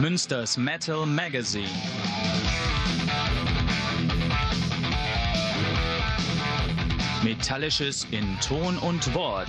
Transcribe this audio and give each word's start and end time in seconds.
Münsters 0.00 0.56
Metal 0.56 1.06
Magazine. 1.06 1.68
Metallisches 7.22 8.06
in 8.10 8.38
Ton 8.40 8.78
und 8.78 9.12
Wort. 9.14 9.48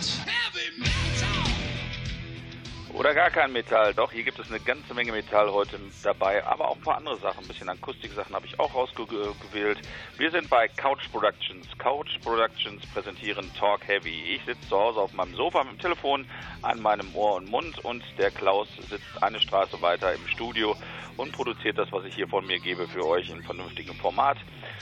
Oder 3.00 3.14
gar 3.14 3.30
kein 3.30 3.54
Metall. 3.54 3.94
Doch, 3.94 4.12
hier 4.12 4.24
gibt 4.24 4.40
es 4.40 4.50
eine 4.50 4.60
ganze 4.60 4.94
Menge 4.94 5.14
Metall 5.14 5.50
heute 5.54 5.80
dabei, 6.04 6.46
aber 6.46 6.68
auch 6.68 6.76
ein 6.76 6.82
paar 6.82 6.98
andere 6.98 7.16
Sachen. 7.20 7.46
Ein 7.46 7.48
bisschen 7.48 7.70
Akustik-Sachen 7.70 8.36
habe 8.36 8.46
ich 8.46 8.60
auch 8.60 8.76
rausgewählt. 8.76 9.80
Wir 10.18 10.32
sind 10.32 10.50
bei 10.50 10.68
Couch 10.68 11.10
Productions. 11.10 11.66
Couch 11.78 12.20
Productions 12.22 12.86
präsentieren 12.88 13.50
Talk 13.58 13.88
Heavy. 13.88 14.36
Ich 14.36 14.44
sitze 14.44 14.68
zu 14.68 14.78
Hause 14.78 15.00
auf 15.00 15.14
meinem 15.14 15.34
Sofa 15.34 15.64
mit 15.64 15.76
dem 15.76 15.80
Telefon 15.80 16.26
an 16.62 16.82
meinem 16.82 17.16
Ohr 17.16 17.36
und 17.36 17.50
Mund 17.50 17.80
und 17.86 18.04
der 18.18 18.32
Klaus 18.32 18.68
sitzt 18.90 19.24
eine 19.24 19.40
Straße 19.40 19.82
weiter 19.82 20.14
im 20.14 20.28
Studio 20.28 20.76
und 21.16 21.32
produziert 21.32 21.78
das, 21.78 21.90
was 21.94 22.04
ich 22.04 22.16
hier 22.16 22.28
von 22.28 22.46
mir 22.46 22.60
gebe, 22.60 22.86
für 22.86 23.08
euch 23.08 23.30
in 23.30 23.42
vernünftigem 23.44 23.96
Format. 23.96 24.40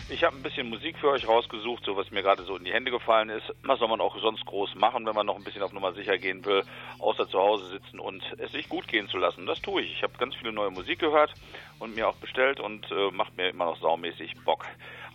Ich 0.09 0.23
habe 0.23 0.35
ein 0.35 0.43
bisschen 0.43 0.69
Musik 0.69 0.97
für 0.97 1.09
euch 1.09 1.27
rausgesucht, 1.27 1.83
so 1.83 1.97
was 1.97 2.11
mir 2.11 2.23
gerade 2.23 2.43
so 2.43 2.55
in 2.55 2.63
die 2.63 2.73
Hände 2.73 2.91
gefallen 2.91 3.29
ist. 3.29 3.53
Was 3.63 3.79
soll 3.79 3.89
man 3.89 4.01
auch 4.01 4.17
sonst 4.19 4.45
groß 4.45 4.75
machen, 4.75 5.05
wenn 5.05 5.15
man 5.15 5.25
noch 5.25 5.35
ein 5.35 5.43
bisschen 5.43 5.63
auf 5.63 5.73
Nummer 5.73 5.93
sicher 5.93 6.17
gehen 6.17 6.45
will, 6.45 6.63
außer 6.99 7.27
zu 7.27 7.39
Hause 7.39 7.67
sitzen 7.67 7.99
und 7.99 8.23
es 8.37 8.51
sich 8.51 8.69
gut 8.69 8.87
gehen 8.87 9.09
zu 9.09 9.17
lassen. 9.17 9.45
Das 9.45 9.61
tue 9.61 9.81
ich. 9.81 9.91
Ich 9.91 10.03
habe 10.03 10.17
ganz 10.17 10.35
viele 10.35 10.53
neue 10.53 10.71
Musik 10.71 10.99
gehört 10.99 11.33
und 11.79 11.95
mir 11.95 12.07
auch 12.07 12.15
bestellt 12.15 12.59
und 12.59 12.89
äh, 12.91 13.11
macht 13.11 13.35
mir 13.37 13.49
immer 13.49 13.65
noch 13.65 13.79
saumäßig 13.79 14.35
Bock, 14.45 14.65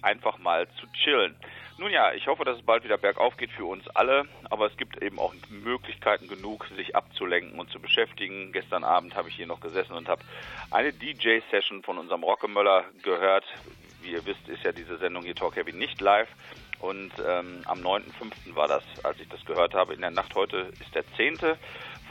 einfach 0.02 0.38
mal 0.38 0.68
zu 0.80 0.86
chillen. 0.92 1.36
Nun 1.78 1.90
ja, 1.90 2.12
ich 2.12 2.26
hoffe, 2.26 2.44
dass 2.44 2.58
es 2.58 2.64
bald 2.64 2.84
wieder 2.84 2.98
bergauf 2.98 3.36
geht 3.36 3.50
für 3.50 3.64
uns 3.64 3.88
alle, 3.88 4.24
aber 4.50 4.66
es 4.66 4.76
gibt 4.76 5.02
eben 5.02 5.18
auch 5.18 5.34
Möglichkeiten 5.48 6.28
genug, 6.28 6.66
sich 6.76 6.94
abzulenken 6.94 7.58
und 7.58 7.70
zu 7.70 7.80
beschäftigen. 7.80 8.52
Gestern 8.52 8.84
Abend 8.84 9.16
habe 9.16 9.30
ich 9.30 9.34
hier 9.34 9.46
noch 9.46 9.60
gesessen 9.60 9.94
und 9.94 10.08
habe 10.08 10.22
eine 10.70 10.92
DJ-Session 10.92 11.82
von 11.82 11.98
unserem 11.98 12.22
Rockemöller 12.22 12.84
gehört. 13.02 13.44
Wie 14.02 14.12
ihr 14.12 14.24
wisst, 14.26 14.48
ist 14.48 14.64
ja 14.64 14.72
diese 14.72 14.98
Sendung 14.98 15.22
hier 15.24 15.34
Talk 15.34 15.56
Heavy 15.56 15.72
nicht 15.72 16.00
live. 16.00 16.28
Und 16.80 17.12
ähm, 17.24 17.62
am 17.66 17.80
9.5. 17.80 18.56
war 18.56 18.66
das, 18.66 18.82
als 19.04 19.20
ich 19.20 19.28
das 19.28 19.44
gehört 19.44 19.72
habe. 19.72 19.94
In 19.94 20.00
der 20.00 20.10
Nacht 20.10 20.34
heute 20.34 20.72
ist 20.80 20.94
der 20.94 21.04
10 21.16 21.38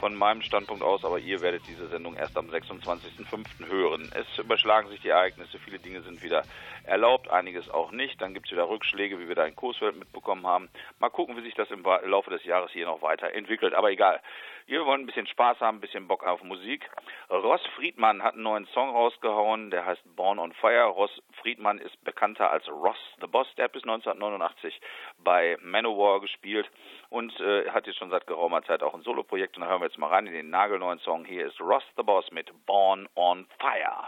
von 0.00 0.16
meinem 0.16 0.42
Standpunkt 0.42 0.82
aus, 0.82 1.04
aber 1.04 1.18
ihr 1.18 1.42
werdet 1.42 1.62
diese 1.68 1.86
Sendung 1.88 2.16
erst 2.16 2.36
am 2.36 2.48
26.05. 2.48 3.68
hören. 3.68 4.10
Es 4.14 4.38
überschlagen 4.38 4.88
sich 4.88 5.00
die 5.00 5.10
Ereignisse, 5.10 5.58
viele 5.58 5.78
Dinge 5.78 6.00
sind 6.00 6.22
wieder 6.22 6.42
erlaubt, 6.84 7.30
einiges 7.30 7.68
auch 7.68 7.92
nicht. 7.92 8.20
Dann 8.20 8.34
gibt 8.34 8.46
es 8.46 8.52
wieder 8.52 8.68
Rückschläge, 8.68 9.20
wie 9.20 9.28
wir 9.28 9.34
da 9.34 9.44
in 9.44 9.54
Coesfeld 9.54 9.96
mitbekommen 9.96 10.46
haben. 10.46 10.70
Mal 10.98 11.10
gucken, 11.10 11.36
wie 11.36 11.42
sich 11.42 11.54
das 11.54 11.70
im 11.70 11.84
Laufe 11.84 12.30
des 12.30 12.42
Jahres 12.44 12.72
hier 12.72 12.86
noch 12.86 13.02
weiter 13.02 13.32
entwickelt. 13.32 13.74
Aber 13.74 13.90
egal. 13.90 14.20
Wir 14.66 14.86
wollen 14.86 15.02
ein 15.02 15.06
bisschen 15.06 15.26
Spaß 15.26 15.60
haben, 15.60 15.78
ein 15.78 15.80
bisschen 15.80 16.06
Bock 16.06 16.24
auf 16.24 16.42
Musik. 16.42 16.88
Ross 17.30 17.60
Friedmann 17.76 18.22
hat 18.22 18.34
einen 18.34 18.44
neuen 18.44 18.66
Song 18.66 18.90
rausgehauen, 18.90 19.70
der 19.70 19.84
heißt 19.84 20.02
Born 20.16 20.38
on 20.38 20.52
Fire. 20.52 20.84
Ross 20.84 21.10
Friedmann 21.40 21.78
ist 21.78 22.02
bekannter 22.04 22.50
als 22.50 22.68
Ross 22.68 22.98
the 23.20 23.26
Boss. 23.26 23.48
Der 23.56 23.64
hat 23.64 23.72
bis 23.72 23.82
1989 23.82 24.80
bei 25.18 25.56
Manowar 25.60 26.20
gespielt 26.20 26.70
und 27.10 27.38
äh, 27.40 27.68
hat 27.70 27.86
jetzt 27.86 27.98
schon 27.98 28.10
seit 28.10 28.26
geraumer 28.26 28.62
Zeit 28.64 28.82
auch 28.82 28.94
ein 28.94 29.02
Soloprojekt. 29.02 29.56
Und 29.56 29.62
da 29.62 29.68
hören 29.68 29.80
wir 29.80 29.86
jetzt 29.86 29.98
mal 29.98 30.08
rein 30.08 30.26
in 30.26 30.32
den 30.32 30.50
nagelneuen 30.50 31.00
Song. 31.00 31.24
Hier 31.24 31.46
ist 31.46 31.60
Ross 31.60 31.84
the 31.96 32.02
Boss 32.02 32.30
mit 32.30 32.50
Born 32.66 33.08
on 33.14 33.46
Fire. 33.58 34.06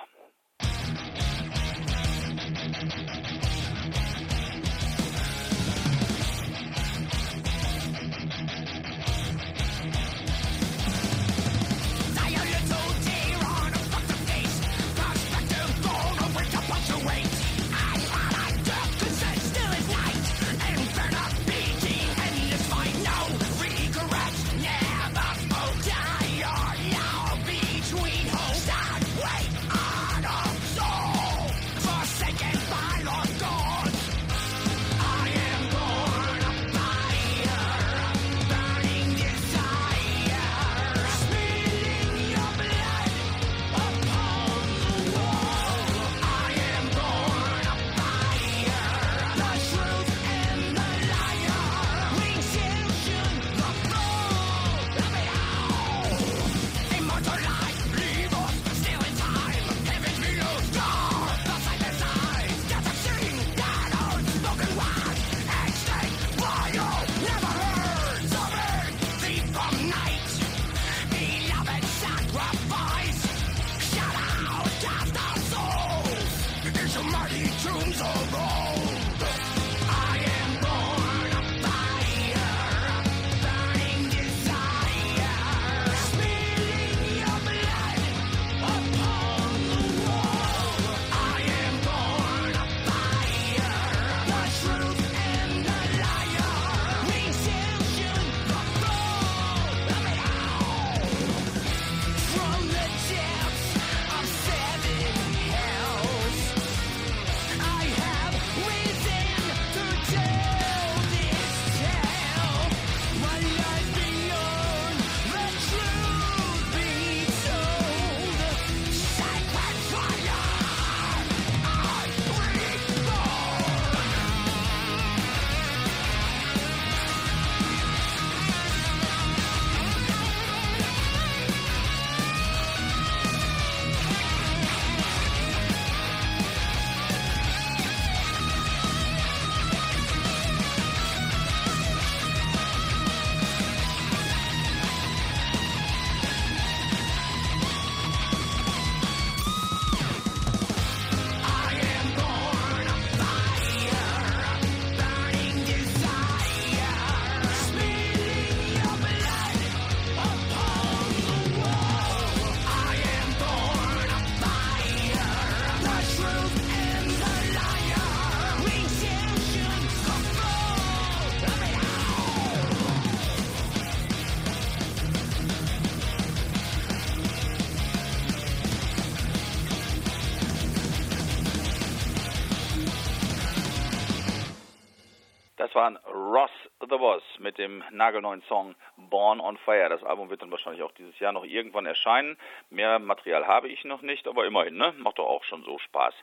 Das 185.74 185.82
waren 185.82 185.98
Ross 186.06 186.52
the 186.80 186.86
Boss 186.86 187.24
mit 187.40 187.58
dem 187.58 187.82
nagelneuen 187.90 188.42
Song 188.42 188.76
Born 188.96 189.40
on 189.40 189.56
Fire. 189.56 189.88
Das 189.88 190.04
Album 190.04 190.30
wird 190.30 190.40
dann 190.40 190.52
wahrscheinlich 190.52 190.84
auch 190.84 190.92
dieses 190.92 191.18
Jahr 191.18 191.32
noch 191.32 191.44
irgendwann 191.44 191.84
erscheinen. 191.84 192.38
Mehr 192.70 193.00
Material 193.00 193.48
habe 193.48 193.66
ich 193.66 193.82
noch 193.82 194.00
nicht, 194.00 194.28
aber 194.28 194.46
immerhin, 194.46 194.76
ne? 194.76 194.94
Macht 194.98 195.18
doch 195.18 195.26
auch 195.26 195.42
schon 195.42 195.64
so 195.64 195.80
Spaß. 195.80 196.14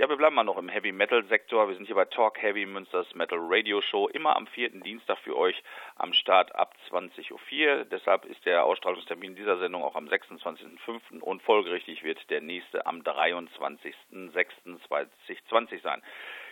Ja, 0.00 0.08
wir 0.08 0.16
bleiben 0.16 0.34
mal 0.34 0.42
noch 0.42 0.58
im 0.58 0.68
Heavy 0.68 0.90
Metal 0.90 1.24
Sektor. 1.26 1.68
Wir 1.68 1.76
sind 1.76 1.86
hier 1.86 1.94
bei 1.94 2.06
Talk 2.06 2.42
Heavy 2.42 2.66
Münsters 2.66 3.14
Metal 3.14 3.38
Radio 3.40 3.80
Show. 3.82 4.08
Immer 4.08 4.34
am 4.34 4.48
vierten 4.48 4.82
Dienstag 4.82 5.18
für 5.18 5.36
euch 5.36 5.62
am 5.94 6.12
Start 6.12 6.52
ab 6.56 6.74
20.04 6.90 7.32
Uhr. 7.32 7.84
Deshalb 7.84 8.24
ist 8.24 8.44
der 8.46 8.64
Ausstrahlungstermin 8.64 9.36
dieser 9.36 9.58
Sendung 9.58 9.84
auch 9.84 9.94
am 9.94 10.08
26.05. 10.08 11.20
und 11.20 11.40
folgerichtig 11.42 12.02
wird 12.02 12.28
der 12.30 12.40
nächste 12.40 12.84
am 12.84 13.02
23.06.2020 13.02 15.82
sein. 15.82 16.02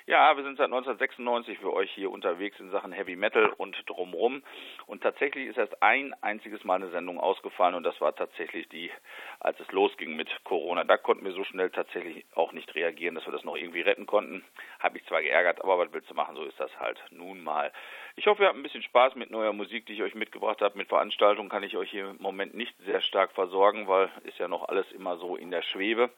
Ja, 0.08 0.36
wir 0.36 0.44
sind 0.44 0.56
seit 0.56 0.66
1996 0.66 1.58
für 1.58 1.72
euch 1.72 1.90
hier 1.90 2.12
unterwegs 2.12 2.60
in 2.60 2.70
Sachen 2.70 2.92
Heavy 2.92 3.16
Metal 3.16 3.52
und 3.56 3.76
drumrum. 3.88 4.44
Und 4.86 5.02
tatsächlich 5.02 5.48
ist 5.48 5.58
erst 5.58 5.82
ein 5.82 6.14
einziges 6.20 6.62
Mal 6.62 6.76
eine 6.76 6.90
Sendung 6.90 7.18
ausgefallen 7.18 7.74
und 7.74 7.82
das 7.82 8.00
war 8.00 8.14
tatsächlich 8.14 8.68
die, 8.68 8.92
als 9.40 9.58
es 9.58 9.72
losging 9.72 10.14
mit 10.14 10.28
Corona. 10.44 10.84
Da 10.84 10.96
konnten 10.96 11.24
wir 11.24 11.32
so 11.32 11.42
schnell 11.42 11.70
tatsächlich 11.70 12.24
auch 12.36 12.52
nicht 12.52 12.72
reagieren, 12.76 13.16
dass 13.16 13.26
wir 13.26 13.32
das 13.32 13.42
noch 13.42 13.56
irgendwie 13.56 13.80
retten 13.80 14.06
konnten. 14.06 14.44
Habe 14.78 14.94
mich 14.94 15.04
zwar 15.06 15.22
geärgert, 15.22 15.60
aber 15.64 15.76
was 15.76 15.92
willst 15.92 16.08
du 16.08 16.14
machen? 16.14 16.36
So 16.36 16.44
ist 16.44 16.60
das 16.60 16.70
halt 16.78 17.02
nun 17.10 17.42
mal. 17.42 17.72
Ich 18.14 18.28
hoffe, 18.28 18.44
ihr 18.44 18.48
habt 18.48 18.56
ein 18.56 18.62
bisschen 18.62 18.84
Spaß 18.84 19.16
mit 19.16 19.32
neuer 19.32 19.52
Musik, 19.52 19.86
die 19.86 19.94
ich 19.94 20.02
euch 20.02 20.14
mitgebracht 20.14 20.60
habe. 20.60 20.78
Mit 20.78 20.86
Veranstaltungen 20.86 21.48
kann 21.48 21.64
ich 21.64 21.76
euch 21.76 21.90
hier 21.90 22.10
im 22.10 22.22
Moment 22.22 22.54
nicht 22.54 22.76
sehr 22.84 23.00
stark 23.00 23.32
versorgen, 23.32 23.88
weil 23.88 24.08
ist 24.22 24.38
ja 24.38 24.46
noch 24.46 24.68
alles 24.68 24.86
immer 24.92 25.16
so 25.16 25.34
in 25.34 25.50
der 25.50 25.62
Schwebe. 25.62 26.10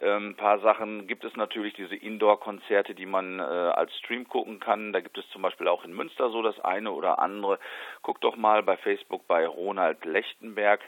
Ähm, 0.00 0.30
ein 0.30 0.36
paar 0.36 0.60
Sachen 0.60 1.06
gibt 1.06 1.24
es 1.24 1.36
natürlich, 1.36 1.74
diese 1.74 1.94
Indoor-Konzerte, 1.94 2.94
die 2.94 3.06
man 3.06 3.38
äh, 3.38 3.42
als 3.42 3.94
Stream 3.98 4.26
gucken 4.26 4.58
kann. 4.58 4.92
Da 4.92 5.00
gibt 5.00 5.18
es 5.18 5.28
zum 5.30 5.42
Beispiel 5.42 5.68
auch 5.68 5.84
in 5.84 5.92
Münster 5.92 6.30
so 6.30 6.42
das 6.42 6.58
eine 6.60 6.92
oder 6.92 7.18
andere. 7.18 7.58
Guckt 8.02 8.24
doch 8.24 8.36
mal 8.36 8.62
bei 8.62 8.76
Facebook 8.76 9.26
bei 9.26 9.46
Ronald 9.46 10.04
Lechtenberg. 10.04 10.80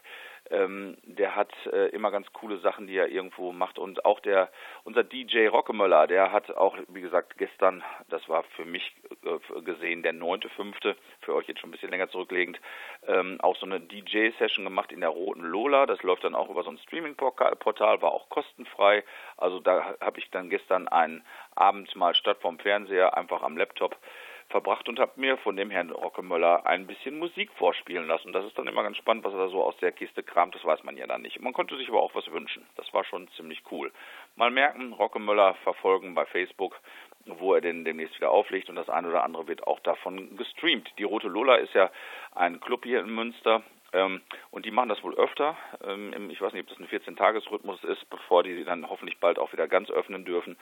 Ähm, 0.52 0.98
der 1.04 1.34
hat 1.34 1.50
äh, 1.66 1.88
immer 1.88 2.10
ganz 2.10 2.30
coole 2.34 2.58
Sachen, 2.58 2.86
die 2.86 2.96
er 2.96 3.08
irgendwo 3.08 3.52
macht. 3.52 3.78
Und 3.78 4.04
auch 4.04 4.20
der, 4.20 4.50
unser 4.84 5.02
DJ 5.02 5.46
Rockemöller, 5.46 6.06
der 6.06 6.30
hat 6.30 6.50
auch, 6.54 6.76
wie 6.88 7.00
gesagt, 7.00 7.38
gestern, 7.38 7.82
das 8.10 8.28
war 8.28 8.42
für 8.56 8.66
mich 8.66 8.94
äh, 9.24 9.62
gesehen 9.62 10.02
der 10.02 10.12
neunte, 10.12 10.50
fünfte, 10.50 10.94
für 11.20 11.34
euch 11.34 11.48
jetzt 11.48 11.60
schon 11.60 11.70
ein 11.70 11.72
bisschen 11.72 11.90
länger 11.90 12.10
zurücklegend, 12.10 12.60
ähm, 13.06 13.40
auch 13.40 13.56
so 13.56 13.64
eine 13.64 13.80
DJ-Session 13.80 14.64
gemacht 14.64 14.92
in 14.92 15.00
der 15.00 15.08
Roten 15.08 15.42
Lola. 15.42 15.86
Das 15.86 16.02
läuft 16.02 16.24
dann 16.24 16.34
auch 16.34 16.50
über 16.50 16.64
so 16.64 16.70
ein 16.70 16.78
Streaming-Portal, 16.78 18.02
war 18.02 18.12
auch 18.12 18.28
kostenfrei. 18.28 19.04
Also 19.38 19.58
da 19.58 19.94
habe 20.02 20.18
ich 20.18 20.30
dann 20.30 20.50
gestern 20.50 20.86
einen 20.86 21.24
Abend 21.54 21.96
mal 21.96 22.14
statt 22.14 22.38
vom 22.42 22.58
Fernseher 22.58 23.16
einfach 23.16 23.42
am 23.42 23.56
Laptop 23.56 23.96
verbracht 24.52 24.88
und 24.88 25.00
habe 25.00 25.12
mir 25.16 25.36
von 25.38 25.56
dem 25.56 25.70
Herrn 25.70 25.90
Rockemöller 25.90 26.64
ein 26.66 26.86
bisschen 26.86 27.18
Musik 27.18 27.50
vorspielen 27.54 28.06
lassen. 28.06 28.32
Das 28.32 28.44
ist 28.44 28.56
dann 28.56 28.68
immer 28.68 28.84
ganz 28.84 28.96
spannend, 28.98 29.24
was 29.24 29.32
er 29.32 29.40
da 29.40 29.48
so 29.48 29.64
aus 29.64 29.76
der 29.78 29.90
Kiste 29.90 30.22
kramt, 30.22 30.54
das 30.54 30.64
weiß 30.64 30.84
man 30.84 30.96
ja 30.96 31.06
dann 31.08 31.22
nicht. 31.22 31.40
Man 31.40 31.52
konnte 31.52 31.76
sich 31.76 31.88
aber 31.88 32.00
auch 32.00 32.14
was 32.14 32.30
wünschen. 32.30 32.64
Das 32.76 32.92
war 32.94 33.02
schon 33.04 33.28
ziemlich 33.36 33.62
cool. 33.72 33.90
Mal 34.36 34.50
merken, 34.50 34.92
Rockemöller 34.92 35.54
verfolgen 35.64 36.14
bei 36.14 36.26
Facebook, 36.26 36.78
wo 37.26 37.54
er 37.54 37.60
denn 37.60 37.84
demnächst 37.84 38.14
wieder 38.16 38.30
auflegt 38.30 38.68
und 38.68 38.76
das 38.76 38.88
eine 38.88 39.08
oder 39.08 39.24
andere 39.24 39.48
wird 39.48 39.66
auch 39.66 39.80
davon 39.80 40.36
gestreamt. 40.36 40.88
Die 40.98 41.04
Rote 41.04 41.28
Lola 41.28 41.56
ist 41.56 41.74
ja 41.74 41.90
ein 42.34 42.60
Club 42.60 42.84
hier 42.84 43.00
in 43.00 43.12
Münster 43.12 43.62
und 44.50 44.64
die 44.64 44.70
machen 44.70 44.88
das 44.88 45.02
wohl 45.02 45.14
öfter. 45.16 45.56
Ähm, 45.84 46.30
ich 46.30 46.40
weiß 46.40 46.52
nicht, 46.52 46.62
ob 46.62 46.68
das 46.68 46.78
ein 46.78 46.88
14-Tages-Rhythmus 46.88 47.84
ist, 47.84 48.08
bevor 48.08 48.42
die 48.42 48.64
dann 48.64 48.88
hoffentlich 48.88 49.18
bald 49.18 49.38
auch 49.38 49.52
wieder 49.52 49.68
ganz 49.68 49.90
öffnen 49.90 50.24
dürfen. 50.24 50.56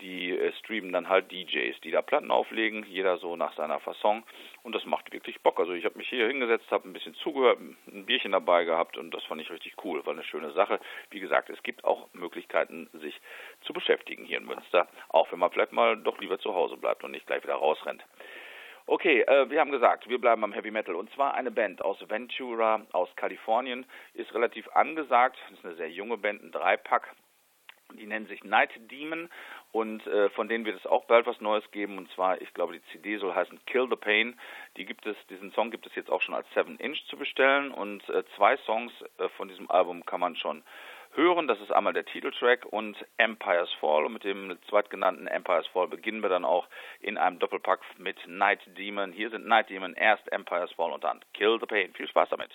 Die 0.00 0.30
äh, 0.30 0.52
streamen 0.60 0.92
dann 0.92 1.08
halt 1.08 1.30
DJs, 1.32 1.80
die 1.82 1.90
da 1.90 2.02
Platten 2.02 2.30
auflegen, 2.30 2.84
jeder 2.88 3.18
so 3.18 3.36
nach 3.36 3.54
seiner 3.54 3.80
Fasson. 3.80 4.22
Und 4.62 4.74
das 4.74 4.84
macht 4.84 5.12
wirklich 5.12 5.40
Bock. 5.40 5.58
Also 5.58 5.72
ich 5.72 5.84
habe 5.84 5.98
mich 5.98 6.08
hier 6.08 6.28
hingesetzt, 6.28 6.70
habe 6.70 6.88
ein 6.88 6.92
bisschen 6.92 7.14
zugehört, 7.14 7.58
ein 7.60 8.06
Bierchen 8.06 8.32
dabei 8.32 8.64
gehabt 8.64 8.96
und 8.96 9.12
das 9.12 9.24
fand 9.24 9.40
ich 9.40 9.50
richtig 9.50 9.74
cool. 9.84 10.04
War 10.06 10.12
eine 10.12 10.24
schöne 10.24 10.52
Sache. 10.52 10.78
Wie 11.10 11.20
gesagt, 11.20 11.50
es 11.50 11.62
gibt 11.62 11.84
auch 11.84 12.08
Möglichkeiten, 12.12 12.88
sich 12.92 13.20
zu 13.62 13.72
beschäftigen 13.72 14.24
hier 14.24 14.38
in 14.38 14.46
Münster. 14.46 14.88
Auch 15.08 15.30
wenn 15.32 15.38
man 15.38 15.50
vielleicht 15.50 15.72
mal 15.72 15.96
doch 15.96 16.18
lieber 16.18 16.38
zu 16.38 16.54
Hause 16.54 16.76
bleibt 16.76 17.02
und 17.02 17.10
nicht 17.10 17.26
gleich 17.26 17.42
wieder 17.42 17.54
rausrennt. 17.54 18.04
Okay, 18.90 19.20
äh, 19.20 19.50
wir 19.50 19.60
haben 19.60 19.70
gesagt, 19.70 20.08
wir 20.08 20.18
bleiben 20.18 20.42
am 20.44 20.54
Heavy 20.54 20.70
Metal. 20.70 20.94
Und 20.94 21.12
zwar 21.12 21.34
eine 21.34 21.50
Band 21.50 21.82
aus 21.82 21.98
Ventura, 22.08 22.86
aus 22.92 23.10
Kalifornien, 23.16 23.84
ist 24.14 24.32
relativ 24.32 24.66
angesagt. 24.68 25.36
Ist 25.52 25.62
eine 25.62 25.74
sehr 25.74 25.90
junge 25.90 26.16
Band, 26.16 26.42
ein 26.42 26.52
Dreipack. 26.52 27.14
Die 28.00 28.06
nennen 28.06 28.26
sich 28.28 28.44
Night 28.44 28.70
Demon 28.90 29.28
und 29.72 30.06
äh, 30.06 30.30
von 30.30 30.48
denen 30.48 30.64
wird 30.64 30.78
es 30.78 30.86
auch 30.86 31.04
bald 31.04 31.26
was 31.26 31.38
Neues 31.42 31.70
geben. 31.70 31.98
Und 31.98 32.10
zwar, 32.12 32.40
ich 32.40 32.54
glaube, 32.54 32.72
die 32.72 32.82
CD 32.92 33.18
soll 33.18 33.34
heißen 33.34 33.60
Kill 33.66 33.88
the 33.90 33.96
Pain. 33.96 34.40
Die 34.78 34.86
gibt 34.86 35.04
es, 35.04 35.16
diesen 35.28 35.52
Song 35.52 35.70
gibt 35.70 35.86
es 35.86 35.94
jetzt 35.94 36.10
auch 36.10 36.22
schon 36.22 36.34
als 36.34 36.46
7 36.54 36.78
Inch 36.78 37.04
zu 37.08 37.18
bestellen 37.18 37.72
und 37.72 38.08
äh, 38.08 38.24
zwei 38.36 38.56
Songs 38.64 38.92
äh, 39.18 39.28
von 39.36 39.48
diesem 39.48 39.70
Album 39.70 40.06
kann 40.06 40.20
man 40.20 40.34
schon 40.34 40.64
hören. 41.18 41.48
Das 41.48 41.60
ist 41.60 41.72
einmal 41.72 41.92
der 41.92 42.06
Titeltrack 42.06 42.64
und 42.64 42.96
Empire's 43.18 43.72
Fall. 43.80 44.06
Und 44.06 44.14
mit 44.14 44.24
dem 44.24 44.56
zweitgenannten 44.70 45.26
Empire's 45.26 45.66
Fall 45.66 45.88
beginnen 45.88 46.22
wir 46.22 46.30
dann 46.30 46.44
auch 46.44 46.66
in 47.00 47.18
einem 47.18 47.38
Doppelpack 47.38 47.80
mit 47.98 48.16
Night 48.26 48.60
Demon. 48.78 49.12
Hier 49.12 49.28
sind 49.28 49.46
Night 49.46 49.68
Demon, 49.68 49.94
erst 49.94 50.30
Empire's 50.32 50.72
Fall 50.72 50.92
und 50.92 51.04
dann 51.04 51.20
Kill 51.34 51.58
the 51.60 51.66
Pain. 51.66 51.92
Viel 51.92 52.08
Spaß 52.08 52.30
damit. 52.30 52.50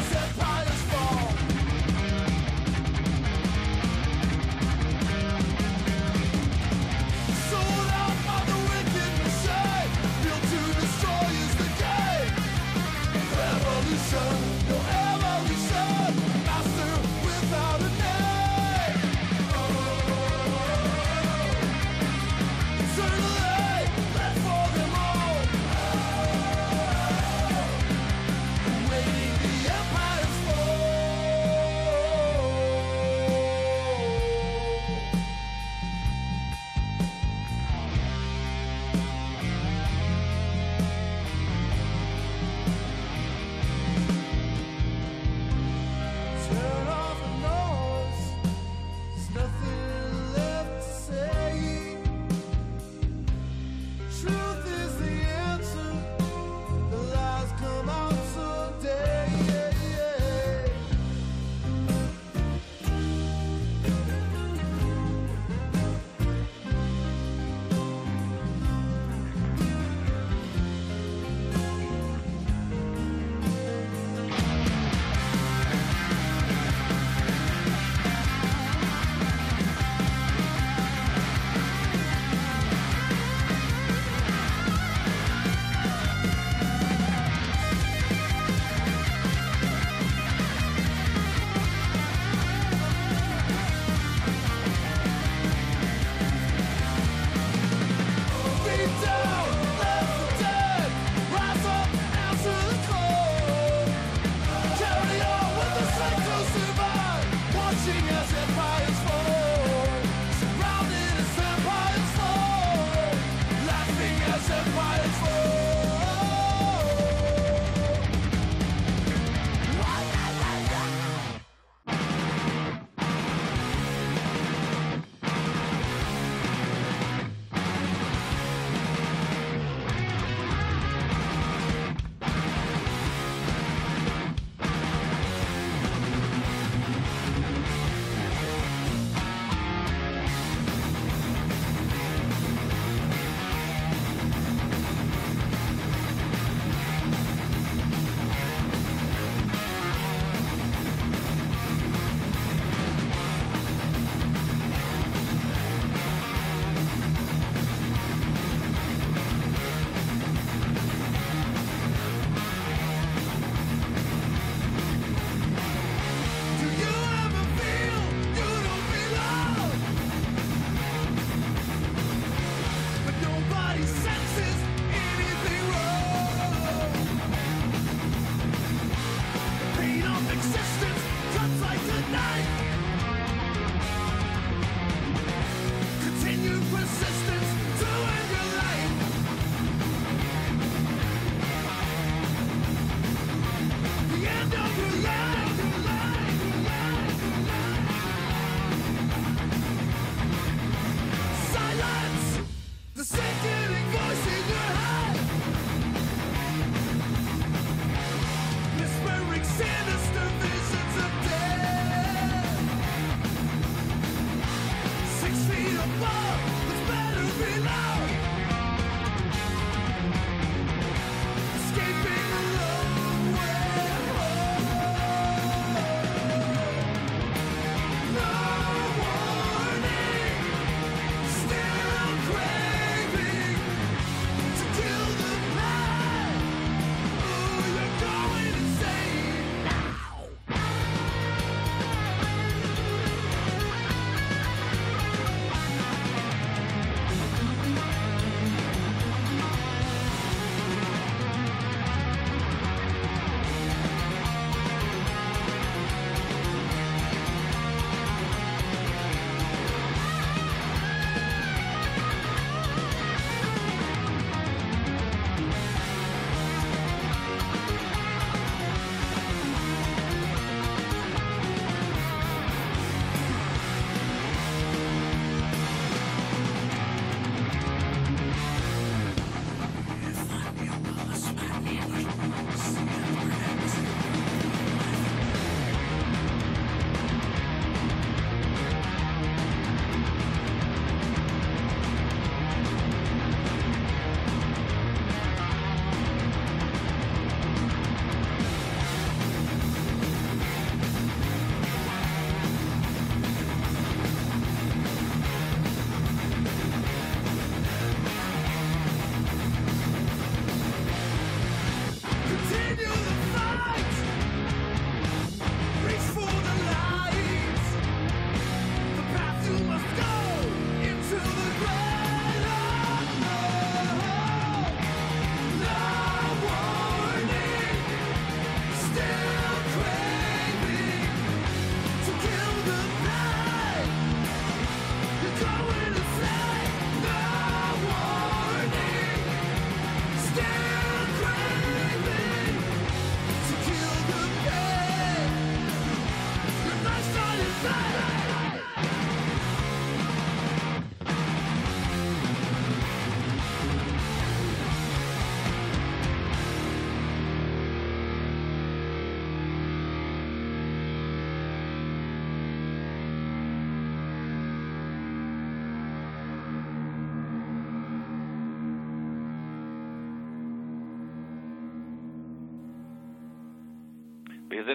Surprise! 0.00 0.49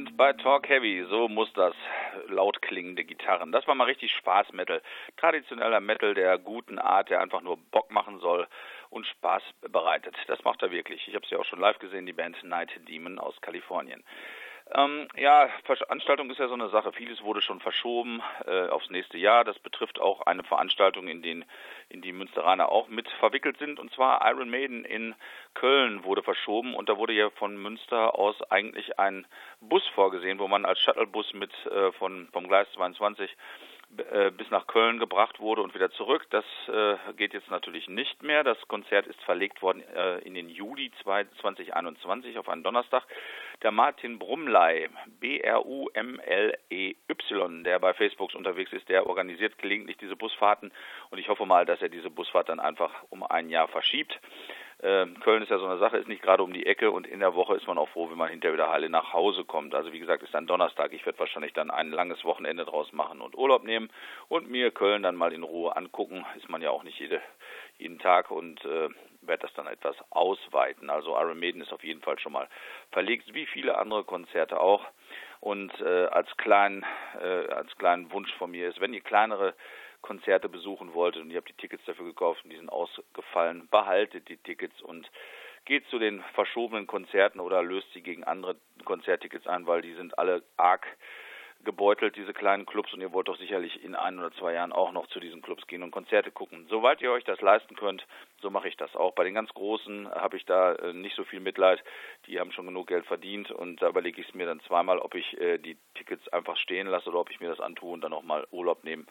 Sind 0.05 0.17
bei 0.17 0.33
Talk 0.33 0.69
Heavy, 0.69 1.05
so 1.09 1.27
muss 1.27 1.51
das 1.53 1.73
laut 2.27 2.61
klingende 2.61 3.03
Gitarren. 3.03 3.51
Das 3.51 3.67
war 3.67 3.75
mal 3.75 3.85
richtig 3.85 4.11
Spaß-Metal. 4.11 4.81
Traditioneller 5.17 5.79
Metal 5.79 6.13
der 6.13 6.37
guten 6.37 6.79
Art, 6.79 7.09
der 7.09 7.21
einfach 7.21 7.41
nur 7.41 7.57
Bock 7.57 7.91
machen 7.91 8.19
soll 8.19 8.47
und 8.89 9.07
Spaß 9.07 9.41
bereitet. 9.71 10.15
Das 10.27 10.43
macht 10.43 10.61
er 10.61 10.71
wirklich. 10.71 11.07
Ich 11.07 11.15
habe 11.15 11.25
es 11.25 11.31
ja 11.31 11.39
auch 11.39 11.45
schon 11.45 11.59
live 11.59 11.79
gesehen, 11.79 12.05
die 12.05 12.13
Band 12.13 12.41
Night 12.43 12.69
Demon 12.87 13.19
aus 13.19 13.39
Kalifornien. 13.41 14.03
Ähm, 14.73 15.07
ja, 15.15 15.47
Veranstaltung 15.63 16.29
ist 16.31 16.39
ja 16.39 16.47
so 16.47 16.55
eine 16.55 16.69
Sache. 16.69 16.91
Vieles 16.91 17.21
wurde 17.21 17.41
schon 17.41 17.59
verschoben 17.59 18.23
äh, 18.47 18.67
aufs 18.69 18.89
nächste 18.89 19.17
Jahr. 19.17 19.43
Das 19.43 19.59
betrifft 19.59 19.99
auch 19.99 20.21
eine 20.21 20.43
Veranstaltung, 20.43 21.07
in, 21.07 21.21
den, 21.21 21.45
in 21.89 22.01
die 22.01 22.11
Münsteraner 22.11 22.69
auch 22.69 22.87
mit 22.87 23.07
verwickelt 23.19 23.57
sind. 23.57 23.79
Und 23.79 23.93
zwar 23.93 24.27
Iron 24.27 24.49
Maiden 24.49 24.83
in 24.83 25.13
Köln 25.53 26.03
wurde 26.03 26.23
verschoben. 26.23 26.73
Und 26.73 26.89
da 26.89 26.97
wurde 26.97 27.13
ja 27.13 27.29
von 27.29 27.55
Münster 27.57 28.17
aus 28.17 28.41
eigentlich 28.49 28.97
ein 28.97 29.27
Bus 29.61 29.85
vorgesehen, 29.93 30.39
wo 30.39 30.47
man 30.47 30.65
als 30.65 30.79
Shuttlebus 30.79 31.33
mit 31.33 31.51
äh, 31.67 31.91
von, 31.93 32.27
vom 32.33 32.47
Gleis 32.47 32.67
22 32.73 33.29
äh, 34.11 34.31
bis 34.31 34.49
nach 34.49 34.67
Köln 34.67 34.99
gebracht 34.99 35.39
wurde 35.39 35.61
und 35.61 35.73
wieder 35.73 35.91
zurück. 35.91 36.25
Das 36.29 36.45
äh, 36.67 36.95
geht 37.17 37.33
jetzt 37.33 37.49
natürlich 37.49 37.87
nicht 37.87 38.23
mehr. 38.23 38.43
Das 38.43 38.57
Konzert 38.67 39.07
ist 39.07 39.21
verlegt 39.23 39.61
worden 39.61 39.83
äh, 39.95 40.19
in 40.19 40.33
den 40.33 40.49
Juli 40.49 40.91
2021 41.03 42.37
auf 42.37 42.49
einen 42.49 42.63
Donnerstag. 42.63 43.03
Der 43.63 43.71
Martin 43.71 44.19
Brumley, 44.19 44.89
B-R-U-M-L-E-Y, 45.19 46.03
der 47.63 47.79
bei 47.79 47.93
Facebook 47.93 48.33
unterwegs 48.35 48.73
ist, 48.73 48.89
der 48.89 49.07
organisiert 49.07 49.57
gelegentlich 49.57 49.97
diese 49.97 50.15
Busfahrten 50.15 50.71
und 51.09 51.17
ich 51.17 51.29
hoffe 51.29 51.45
mal, 51.45 51.65
dass 51.65 51.81
er 51.81 51.89
diese 51.89 52.09
Busfahrt 52.09 52.49
dann 52.49 52.59
einfach 52.59 52.91
um 53.09 53.23
ein 53.23 53.49
Jahr 53.49 53.67
verschiebt. 53.67 54.19
Ähm, 54.87 55.19
Köln 55.19 55.41
ist 55.41 55.49
ja 55.49 55.57
so 55.57 55.65
eine 55.65 55.79
Sache, 55.79 55.97
ist 55.97 56.07
nicht 56.07 56.21
gerade 56.21 56.43
um 56.43 56.53
die 56.53 56.67
Ecke 56.67 56.91
und 56.91 57.07
in 57.07 57.19
der 57.19 57.33
Woche 57.33 57.55
ist 57.55 57.65
man 57.65 57.79
auch 57.79 57.89
froh, 57.89 58.07
wenn 58.11 58.19
man 58.19 58.29
hinterher 58.29 58.53
wieder 58.53 58.69
heile 58.69 58.87
nach 58.87 59.13
Hause 59.13 59.43
kommt. 59.43 59.73
Also 59.73 59.91
wie 59.91 59.97
gesagt, 59.97 60.21
ist 60.21 60.35
dann 60.35 60.45
Donnerstag. 60.45 60.93
Ich 60.93 61.03
werde 61.07 61.17
wahrscheinlich 61.17 61.53
dann 61.53 61.71
ein 61.71 61.89
langes 61.89 62.23
Wochenende 62.23 62.65
draus 62.65 62.93
machen 62.93 63.19
und 63.19 63.35
Urlaub 63.35 63.63
nehmen 63.63 63.89
und 64.27 64.47
mir 64.47 64.69
Köln 64.69 65.01
dann 65.01 65.15
mal 65.15 65.33
in 65.33 65.41
Ruhe 65.41 65.75
angucken. 65.75 66.23
Ist 66.37 66.49
man 66.49 66.61
ja 66.61 66.69
auch 66.69 66.83
nicht 66.83 66.99
jede, 66.99 67.19
jeden 67.79 67.97
Tag 67.97 68.29
und 68.29 68.63
äh, 68.63 68.89
werde 69.21 69.41
das 69.41 69.53
dann 69.55 69.65
etwas 69.65 69.95
ausweiten. 70.11 70.91
Also 70.91 71.17
Iron 71.17 71.39
Maiden 71.39 71.63
ist 71.63 71.73
auf 71.73 71.83
jeden 71.83 72.03
Fall 72.03 72.19
schon 72.19 72.33
mal 72.33 72.47
verlegt, 72.91 73.33
wie 73.33 73.47
viele 73.47 73.79
andere 73.79 74.03
Konzerte 74.03 74.59
auch. 74.59 74.85
Und 75.39 75.73
äh, 75.81 76.05
als 76.05 76.29
kleinen 76.37 76.85
äh, 77.19 77.47
als 77.51 77.75
kleinen 77.77 78.11
Wunsch 78.11 78.31
von 78.35 78.51
mir 78.51 78.69
ist, 78.69 78.79
wenn 78.79 78.93
ihr 78.93 79.01
kleinere 79.01 79.55
Konzerte 80.05 80.49
besuchen 80.49 80.93
wolltet 80.93 81.23
und 81.23 81.31
ihr 81.31 81.37
habt 81.37 81.49
die 81.49 81.53
Tickets 81.53 81.83
dafür 81.85 82.05
gekauft 82.05 82.43
und 82.43 82.51
die 82.51 82.57
sind 82.57 82.69
ausgefallen, 82.69 83.67
behaltet 83.71 84.29
die 84.29 84.37
Tickets 84.37 84.79
und 84.83 85.09
geht 85.65 85.87
zu 85.87 85.97
den 85.97 86.21
verschobenen 86.35 86.85
Konzerten 86.85 87.39
oder 87.39 87.63
löst 87.63 87.91
sie 87.93 88.01
gegen 88.01 88.23
andere 88.23 88.55
Konzerttickets 88.85 89.47
ein, 89.47 89.65
weil 89.65 89.81
die 89.81 89.95
sind 89.95 90.19
alle 90.19 90.43
arg 90.57 90.85
gebeutelt, 91.63 92.15
diese 92.15 92.33
kleinen 92.33 92.67
Clubs, 92.67 92.93
und 92.93 93.01
ihr 93.01 93.13
wollt 93.13 93.27
doch 93.27 93.37
sicherlich 93.39 93.83
in 93.83 93.95
ein 93.95 94.19
oder 94.19 94.31
zwei 94.33 94.53
Jahren 94.53 94.71
auch 94.71 94.91
noch 94.91 95.07
zu 95.07 95.19
diesen 95.19 95.41
Clubs 95.41 95.65
gehen 95.65 95.81
und 95.81 95.89
Konzerte 95.89 96.29
gucken. 96.29 96.67
Soweit 96.69 97.01
ihr 97.01 97.11
euch 97.11 97.23
das 97.23 97.41
leisten 97.41 97.75
könnt, 97.75 98.05
so 98.41 98.51
mache 98.51 98.67
ich 98.67 98.77
das 98.77 98.95
auch. 98.95 99.15
Bei 99.15 99.23
den 99.23 99.33
ganz 99.33 99.51
Großen 99.55 100.07
habe 100.11 100.37
ich 100.37 100.45
da 100.45 100.73
äh, 100.75 100.93
nicht 100.93 101.15
so 101.15 101.23
viel 101.23 101.39
Mitleid. 101.39 101.83
Die 102.27 102.39
haben 102.39 102.51
schon 102.51 102.67
genug 102.67 102.87
Geld 102.87 103.07
verdient 103.07 103.49
und 103.49 103.81
da 103.81 103.89
überlege 103.89 104.21
ich 104.21 104.27
es 104.27 104.35
mir 104.35 104.45
dann 104.45 104.59
zweimal, 104.61 104.99
ob 104.99 105.15
ich 105.15 105.41
äh, 105.41 105.57
die 105.57 105.77
Tickets 105.95 106.27
einfach 106.27 106.57
stehen 106.57 106.85
lasse 106.85 107.09
oder 107.09 107.19
ob 107.19 107.31
ich 107.31 107.39
mir 107.39 107.49
das 107.49 107.59
antue 107.59 107.91
und 107.91 108.01
dann 108.01 108.13
auch 108.13 108.23
mal 108.23 108.45
Urlaub 108.51 108.83
nehme 108.83 109.05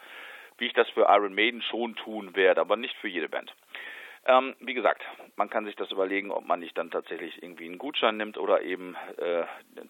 wie 0.59 0.67
ich 0.67 0.73
das 0.73 0.89
für 0.91 1.07
Iron 1.09 1.35
Maiden 1.35 1.63
schon 1.63 1.97
tun 1.97 2.35
werde, 2.37 2.61
aber 2.61 2.77
nicht 2.77 2.97
für 2.97 3.09
jede 3.09 3.29
Band. 3.29 3.55
Ähm, 4.27 4.55
wie 4.61 4.73
gesagt, 4.73 5.03
man 5.37 5.51
kann 5.51 5.67
sich 5.67 5.77
das 5.77 5.91
überlegen, 5.91 6.31
ob 6.31 6.47
man 6.47 6.61
nicht 6.61 6.79
dann 6.79 6.91
tatsächlich 6.91 7.43
irgendwie 7.43 7.67
einen 7.67 7.77
Gutschein 7.77 8.17
nimmt 8.17 8.39
oder 8.39 8.63
eben 8.63 8.97
äh, 9.19 9.45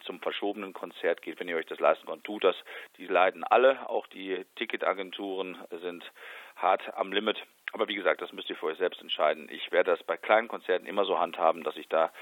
zum 0.04 0.20
verschobenen 0.20 0.72
Konzert 0.72 1.22
geht, 1.22 1.38
wenn 1.38 1.48
ihr 1.48 1.56
euch 1.56 1.66
das 1.66 1.78
leisten 1.78 2.06
könnt. 2.06 2.24
Tut 2.24 2.42
das. 2.42 2.56
Die 2.96 3.06
leiden 3.06 3.44
alle, 3.44 3.88
auch 3.88 4.08
die 4.08 4.44
Ticketagenturen 4.56 5.56
sind 5.80 6.10
hart 6.56 6.82
am 6.96 7.12
Limit. 7.12 7.40
Aber 7.72 7.88
wie 7.88 7.94
gesagt, 7.94 8.22
das 8.22 8.32
müsst 8.32 8.50
ihr 8.50 8.56
für 8.56 8.66
euch 8.66 8.78
selbst 8.78 9.00
entscheiden. 9.00 9.48
Ich 9.50 9.70
werde 9.70 9.92
das 9.92 10.02
bei 10.02 10.16
kleinen 10.16 10.48
Konzerten 10.48 10.86
immer 10.86 11.04
so 11.04 11.18
handhaben, 11.18 11.62
dass 11.62 11.76
ich 11.76 11.88
da 11.88 12.12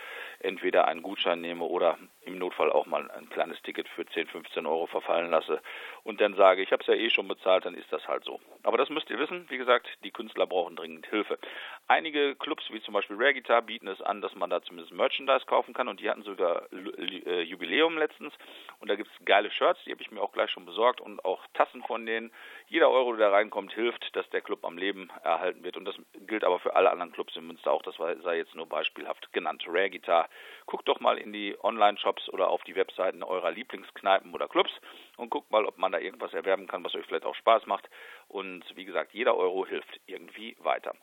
entweder 0.42 0.86
einen 0.86 1.02
Gutschein 1.02 1.40
nehme 1.40 1.64
oder 1.64 1.98
im 2.24 2.38
Notfall 2.38 2.70
auch 2.70 2.86
mal 2.86 3.10
ein 3.10 3.28
kleines 3.30 3.60
Ticket 3.62 3.88
für 3.88 4.06
10, 4.06 4.28
15 4.28 4.66
Euro 4.66 4.86
verfallen 4.86 5.30
lasse 5.30 5.60
und 6.04 6.20
dann 6.20 6.34
sage, 6.34 6.62
ich 6.62 6.72
habe 6.72 6.82
es 6.82 6.86
ja 6.86 6.94
eh 6.94 7.10
schon 7.10 7.28
bezahlt, 7.28 7.64
dann 7.64 7.74
ist 7.74 7.92
das 7.92 8.06
halt 8.06 8.24
so. 8.24 8.40
Aber 8.62 8.78
das 8.78 8.90
müsst 8.90 9.10
ihr 9.10 9.18
wissen. 9.18 9.46
Wie 9.48 9.58
gesagt, 9.58 9.88
die 10.04 10.10
Künstler 10.10 10.46
brauchen 10.46 10.76
dringend 10.76 11.06
Hilfe. 11.06 11.38
Einige 11.88 12.36
Clubs, 12.36 12.64
wie 12.70 12.80
zum 12.82 12.94
Beispiel 12.94 13.16
Rare 13.16 13.34
Guitar, 13.34 13.62
bieten 13.62 13.88
es 13.88 14.00
an, 14.00 14.20
dass 14.20 14.34
man 14.34 14.50
da 14.50 14.62
zumindest 14.62 14.92
Merchandise 14.92 15.46
kaufen 15.46 15.74
kann 15.74 15.88
und 15.88 16.00
die 16.00 16.08
hatten 16.08 16.22
sogar 16.22 16.68
äh, 16.72 17.42
Jubiläum 17.42 17.98
letztens 17.98 18.34
und 18.78 18.88
da 18.88 18.94
gibt 18.94 19.10
es 19.10 19.24
geile 19.24 19.50
Shirts, 19.50 19.80
die 19.84 19.90
habe 19.90 20.02
ich 20.02 20.10
mir 20.10 20.20
auch 20.20 20.32
gleich 20.32 20.50
schon 20.50 20.64
besorgt 20.64 21.00
und 21.00 21.24
auch 21.24 21.44
Tassen 21.54 21.82
von 21.82 22.06
denen. 22.06 22.30
Jeder 22.68 22.90
Euro, 22.90 23.14
der 23.14 23.28
da 23.28 23.34
reinkommt, 23.34 23.72
hilft, 23.72 24.14
dass 24.14 24.28
der 24.30 24.40
Club 24.40 24.64
am 24.64 24.78
Leben 24.78 25.10
erhalten 25.22 25.64
wird. 25.64 25.76
Und 25.76 25.84
das 25.84 25.94
gilt 26.26 26.44
aber 26.44 26.58
für 26.58 26.76
alle 26.76 26.90
anderen 26.90 27.12
Clubs 27.12 27.36
in 27.36 27.46
Münster 27.46 27.72
auch. 27.72 27.82
Das 27.82 27.96
sei 27.96 28.36
jetzt 28.36 28.54
nur 28.54 28.66
beispielhaft 28.66 29.32
genannt. 29.32 29.64
Rare 29.66 29.90
Guitar. 29.90 30.28
Guckt 30.66 30.88
doch 30.88 31.00
mal 31.00 31.18
in 31.18 31.32
die 31.32 31.56
Online-Shops 31.62 32.28
oder 32.28 32.48
auf 32.48 32.62
die 32.64 32.74
Webseiten 32.74 33.22
eurer 33.22 33.50
Lieblingskneipen 33.50 34.32
oder 34.32 34.48
Clubs 34.48 34.72
und 35.16 35.30
guckt 35.30 35.50
mal, 35.50 35.66
ob 35.66 35.78
man 35.78 35.92
da 35.92 35.98
irgendwas 35.98 36.34
erwerben 36.34 36.66
kann, 36.66 36.84
was 36.84 36.94
euch 36.94 37.06
vielleicht 37.06 37.24
auch 37.24 37.34
Spaß 37.34 37.66
macht. 37.66 37.88
Und 38.28 38.64
wie 38.76 38.84
gesagt, 38.84 39.12
jeder 39.12 39.36
Euro 39.36 39.66
hilft 39.66 40.00
irgendwie 40.06 40.56
weiter. 40.60 40.94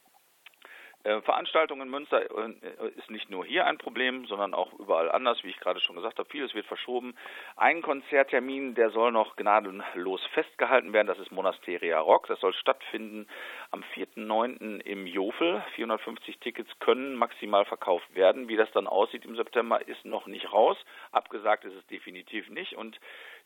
Äh, 1.03 1.21
Veranstaltungen 1.21 1.83
in 1.83 1.89
Münster 1.89 2.21
äh, 2.21 2.89
ist 2.97 3.09
nicht 3.09 3.29
nur 3.29 3.45
hier 3.45 3.65
ein 3.65 3.77
Problem, 3.77 4.25
sondern 4.25 4.53
auch 4.53 4.73
überall 4.79 5.09
anders, 5.09 5.41
wie 5.43 5.49
ich 5.49 5.59
gerade 5.59 5.79
schon 5.79 5.95
gesagt 5.95 6.19
habe. 6.19 6.29
Vieles 6.29 6.53
wird 6.53 6.65
verschoben. 6.65 7.15
Ein 7.55 7.81
Konzerttermin, 7.81 8.75
der 8.75 8.89
soll 8.89 9.13
noch 9.13 9.38
gnadenlos 9.38 10.21
festgehalten 10.33 10.91
werden. 10.91 11.07
Das 11.07 11.17
ist 11.17 11.31
Monasteria 11.31 11.99
Rock. 11.99 12.27
Das 12.27 12.41
soll 12.41 12.53
stattfinden 12.53 13.27
am 13.71 13.81
4.9. 13.95 14.81
im 14.81 15.07
Jofel. 15.07 15.63
450 15.75 16.38
Tickets 16.39 16.69
können 16.79 17.15
maximal 17.15 17.63
verkauft 17.63 18.13
werden. 18.13 18.49
Wie 18.49 18.57
das 18.57 18.69
dann 18.73 18.88
aussieht 18.88 19.23
im 19.23 19.38
September, 19.38 19.88
ist 19.88 20.03
noch 20.03 20.27
nicht 20.27 20.51
raus. 20.51 20.77
Abgesagt 21.13 21.63
ist 21.63 21.75
es 21.75 21.88
definitiv 21.88 22.49
nicht. 22.49 22.75
Und 22.75 22.99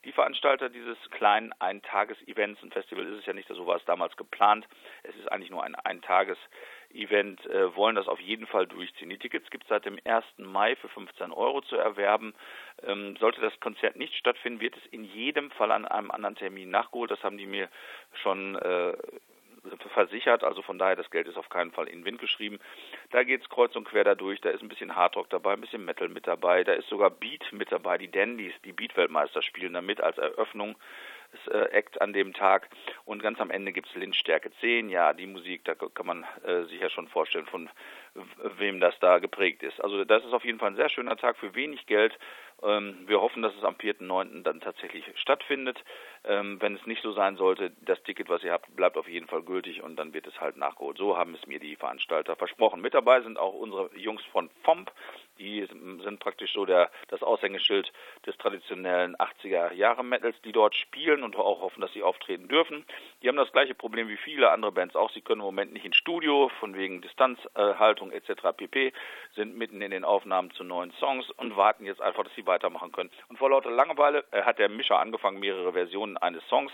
die 0.05 0.11
Veranstalter 0.11 0.69
dieses 0.69 0.97
kleinen 1.11 1.53
Eintages-Events, 1.59 2.63
ein 2.63 2.71
Festival 2.71 3.05
ist 3.05 3.19
es 3.19 3.25
ja 3.25 3.33
nicht, 3.33 3.47
so 3.47 3.67
war 3.67 3.77
es 3.77 3.85
damals 3.85 4.17
geplant. 4.17 4.67
Es 5.03 5.15
ist 5.15 5.31
eigentlich 5.31 5.51
nur 5.51 5.63
ein 5.63 5.75
Eintages- 5.75 6.39
Event 6.93 7.45
äh, 7.47 7.75
wollen 7.75 7.95
das 7.95 8.07
auf 8.07 8.19
jeden 8.19 8.47
Fall 8.47 8.67
durchziehen. 8.67 9.09
Die 9.09 9.17
Tickets 9.17 9.49
gibt 9.49 9.63
es 9.63 9.69
seit 9.69 9.85
dem 9.85 9.99
1. 10.03 10.23
Mai 10.37 10.75
für 10.75 10.89
15 10.89 11.31
Euro 11.31 11.61
zu 11.61 11.75
erwerben. 11.75 12.33
Ähm, 12.83 13.15
sollte 13.17 13.41
das 13.41 13.59
Konzert 13.59 13.95
nicht 13.95 14.15
stattfinden, 14.15 14.61
wird 14.61 14.77
es 14.77 14.85
in 14.91 15.03
jedem 15.03 15.51
Fall 15.51 15.71
an 15.71 15.85
einem 15.85 16.11
anderen 16.11 16.35
Termin 16.35 16.69
nachgeholt. 16.69 17.11
Das 17.11 17.23
haben 17.23 17.37
die 17.37 17.45
mir 17.45 17.69
schon 18.21 18.55
äh, 18.55 18.93
versichert, 19.93 20.43
also 20.43 20.61
von 20.61 20.77
daher 20.77 20.95
das 20.95 21.09
Geld 21.09 21.27
ist 21.27 21.37
auf 21.37 21.49
keinen 21.49 21.71
Fall 21.71 21.87
in 21.87 21.99
den 21.99 22.05
Wind 22.05 22.19
geschrieben. 22.19 22.59
Da 23.11 23.23
geht 23.23 23.41
es 23.41 23.49
kreuz 23.49 23.75
und 23.75 23.85
quer 23.85 24.03
dadurch, 24.03 24.41
da 24.41 24.49
ist 24.49 24.61
ein 24.61 24.67
bisschen 24.67 24.95
Hardrock 24.95 25.29
dabei, 25.29 25.53
ein 25.53 25.61
bisschen 25.61 25.85
Metal 25.85 26.09
mit 26.09 26.27
dabei, 26.27 26.63
da 26.63 26.73
ist 26.73 26.89
sogar 26.89 27.09
Beat 27.09 27.51
mit 27.51 27.71
dabei, 27.71 27.97
die 27.97 28.11
Dandys, 28.11 28.53
die 28.65 28.73
Beat-Weltmeister 28.73 29.41
spielen 29.41 29.73
damit 29.73 30.01
als 30.01 30.17
Eröffnung 30.17 30.75
Act 31.71 32.01
an 32.01 32.13
dem 32.13 32.33
Tag. 32.33 32.69
Und 33.05 33.21
ganz 33.21 33.39
am 33.39 33.51
Ende 33.51 33.71
gibt 33.71 33.87
es 33.87 33.95
Lindstärke 33.95 34.51
10. 34.59 34.89
Ja, 34.89 35.13
die 35.13 35.27
Musik, 35.27 35.63
da 35.65 35.75
kann 35.75 36.05
man 36.05 36.25
äh, 36.43 36.63
sich 36.65 36.79
ja 36.81 36.89
schon 36.89 37.07
vorstellen, 37.07 37.45
von 37.45 37.69
wem 38.57 38.79
das 38.79 38.97
da 38.99 39.19
geprägt 39.19 39.63
ist. 39.63 39.81
Also 39.81 40.03
das 40.05 40.23
ist 40.23 40.33
auf 40.33 40.45
jeden 40.45 40.59
Fall 40.59 40.71
ein 40.71 40.75
sehr 40.75 40.89
schöner 40.89 41.17
Tag 41.17 41.37
für 41.37 41.55
wenig 41.55 41.85
Geld. 41.87 42.17
Ähm, 42.61 43.03
wir 43.07 43.19
hoffen, 43.21 43.41
dass 43.41 43.55
es 43.55 43.63
am 43.63 43.75
4.9. 43.75 44.43
dann 44.43 44.61
tatsächlich 44.61 45.05
stattfindet. 45.15 45.83
Ähm, 46.23 46.61
wenn 46.61 46.75
es 46.75 46.85
nicht 46.85 47.01
so 47.01 47.11
sein 47.11 47.35
sollte, 47.35 47.71
das 47.81 48.01
Ticket, 48.03 48.29
was 48.29 48.43
ihr 48.43 48.53
habt, 48.53 48.73
bleibt 48.75 48.97
auf 48.97 49.09
jeden 49.09 49.27
Fall 49.27 49.41
gültig 49.41 49.81
und 49.83 49.97
dann 49.97 50.13
wird 50.13 50.27
es 50.27 50.39
halt 50.39 50.55
nachgeholt. 50.55 50.97
So 50.97 51.17
haben 51.17 51.35
es 51.35 51.45
mir 51.47 51.59
die 51.59 51.75
Veranstalter 51.75 52.35
versprochen. 52.35 52.81
Mit 52.81 52.93
dabei 52.93 53.21
sind 53.21 53.37
auch 53.37 53.53
unsere 53.53 53.89
Jungs 53.97 54.23
von 54.31 54.49
FOMP. 54.63 54.91
Die 55.39 55.65
sind 55.65 56.19
praktisch 56.19 56.53
so 56.53 56.65
der, 56.65 56.91
das 57.07 57.23
Aushängeschild 57.23 57.91
des 58.25 58.37
traditionellen 58.37 59.15
80er 59.17 59.73
Jahre 59.73 60.03
Metals, 60.03 60.39
die 60.43 60.51
dort 60.51 60.75
spielen 60.75 61.23
und 61.23 61.35
auch 61.35 61.61
hoffen, 61.61 61.81
dass 61.81 61.91
sie 61.91 62.03
auftreten 62.03 62.47
dürfen. 62.47 62.85
Die 63.21 63.27
haben 63.27 63.35
das 63.35 63.51
gleiche 63.51 63.73
Problem 63.73 64.07
wie 64.07 64.17
viele 64.17 64.51
andere 64.51 64.71
Bands 64.71 64.95
auch. 64.95 65.11
Sie 65.11 65.21
können 65.21 65.41
im 65.41 65.45
Moment 65.45 65.73
nicht 65.73 65.85
ins 65.85 65.97
Studio, 65.97 66.49
von 66.59 66.75
wegen 66.75 67.01
Distanzhaltung 67.01 68.02
etc. 68.11 68.55
pp. 68.55 68.93
sind 69.35 69.55
mitten 69.55 69.81
in 69.81 69.91
den 69.91 70.03
Aufnahmen 70.03 70.51
zu 70.51 70.63
neuen 70.63 70.91
Songs 70.99 71.29
und 71.31 71.55
warten 71.55 71.85
jetzt 71.85 72.01
einfach, 72.01 72.23
dass 72.23 72.35
sie 72.35 72.45
weitermachen 72.45 72.91
können. 72.91 73.09
Und 73.29 73.37
vor 73.37 73.49
lauter 73.49 73.71
Langeweile 73.71 74.25
äh, 74.31 74.43
hat 74.43 74.59
der 74.59 74.69
Mischer 74.69 74.99
angefangen, 74.99 75.39
mehrere 75.39 75.73
Versionen 75.73 76.17
eines 76.17 76.47
Songs 76.47 76.71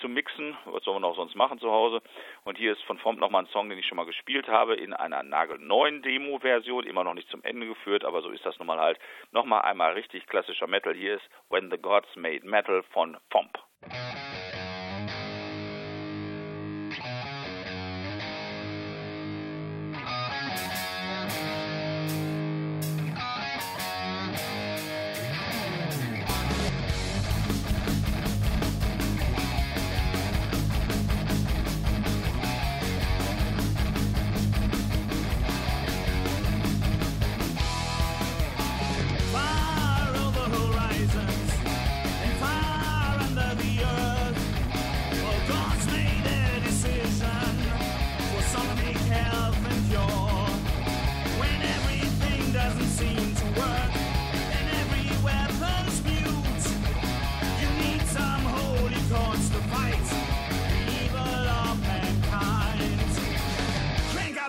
zu 0.00 0.08
mixen. 0.08 0.56
Was 0.64 0.84
soll 0.84 0.94
man 0.94 1.04
auch 1.04 1.16
sonst 1.16 1.34
machen 1.34 1.58
zu 1.58 1.70
Hause? 1.70 2.00
Und 2.44 2.58
hier 2.58 2.72
ist 2.72 2.82
von 2.84 2.98
Fomp 2.98 3.18
nochmal 3.20 3.44
ein 3.44 3.48
Song, 3.48 3.68
den 3.68 3.78
ich 3.78 3.86
schon 3.86 3.96
mal 3.96 4.06
gespielt 4.06 4.48
habe, 4.48 4.74
in 4.74 4.92
einer 4.92 5.22
nagelneuen 5.22 6.02
Demo-Version, 6.02 6.84
immer 6.84 7.04
noch 7.04 7.14
nicht 7.14 7.28
zum 7.30 7.42
Ende 7.42 7.66
geführt, 7.66 8.04
aber 8.04 8.22
so 8.22 8.30
ist 8.30 8.46
das 8.46 8.58
nun 8.58 8.66
mal 8.66 8.78
halt. 8.78 8.98
Nochmal 9.32 9.62
einmal 9.62 9.92
richtig 9.92 10.26
klassischer 10.26 10.66
Metal. 10.66 10.94
Hier 10.94 11.16
ist 11.16 11.28
When 11.48 11.70
the 11.70 11.78
Gods 11.78 12.14
Made 12.16 12.46
Metal 12.46 12.82
von 12.92 13.16
Fomp. 13.30 13.58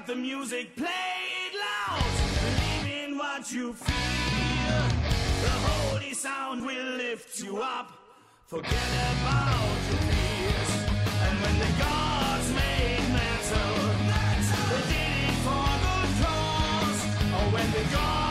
The 0.06 0.16
music 0.16 0.76
played 0.76 1.54
loud. 1.54 2.04
Believe 2.42 3.06
in 3.06 3.18
what 3.18 3.52
you 3.52 3.74
feel. 3.74 4.84
The 5.44 5.50
holy 5.50 6.14
sound 6.14 6.66
will 6.66 6.96
lift 6.96 7.40
you 7.40 7.58
up. 7.58 7.92
Forget 8.46 8.74
about 8.74 9.78
your 9.90 10.00
fears. 10.08 10.72
And 11.26 11.36
when 11.44 11.60
the 11.60 11.72
gods 11.84 12.50
made 12.54 13.06
metal, 13.12 13.74
they 14.70 14.84
did 14.94 15.14
it 15.28 15.36
for 15.46 15.68
good 15.86 16.12
cause. 16.24 17.02
Or 17.34 17.46
when 17.54 17.72
the 17.72 17.84
gods 17.96 18.29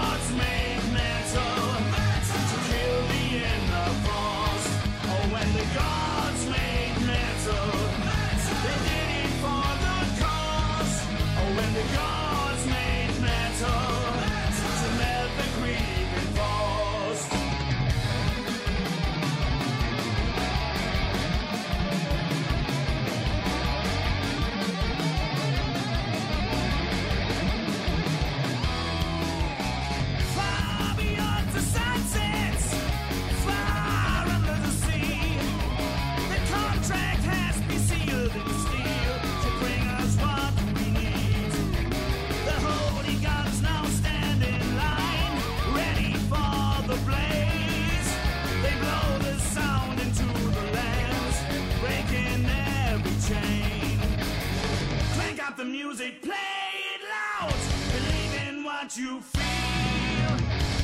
you 58.99 59.21
feel. 59.21 60.37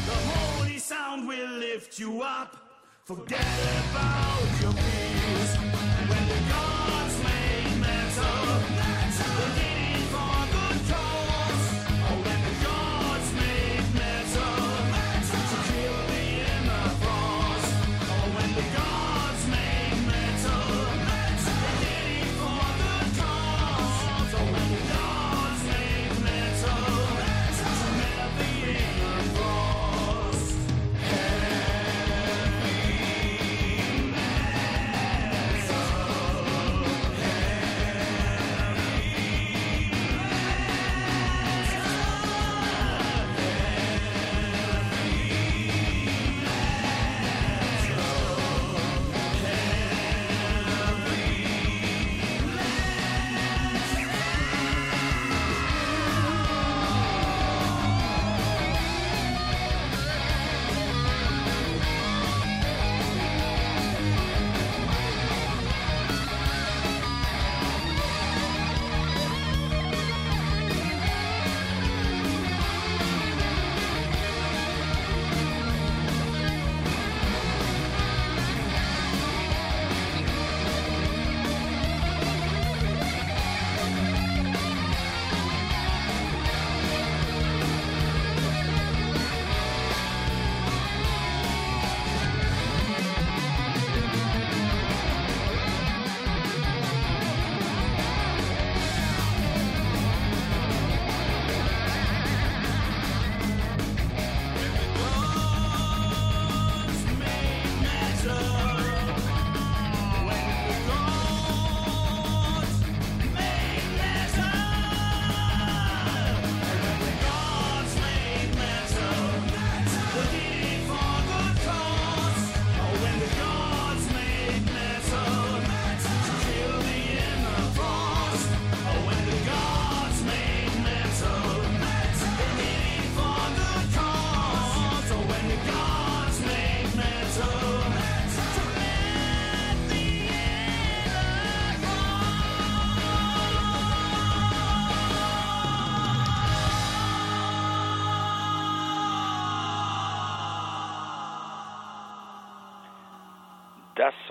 The 0.07 0.19
holy 0.31 0.79
sound 0.79 1.27
will 1.27 1.51
lift 1.59 1.99
you 1.99 2.23
up. 2.23 2.57
Forget 3.05 3.41
about 3.91 4.41
your 4.61 4.73
fears. 4.73 5.57
When 6.09 6.29
the 6.29 6.41
gods 6.49 7.17
made 7.25 7.81
metal, 7.81 8.94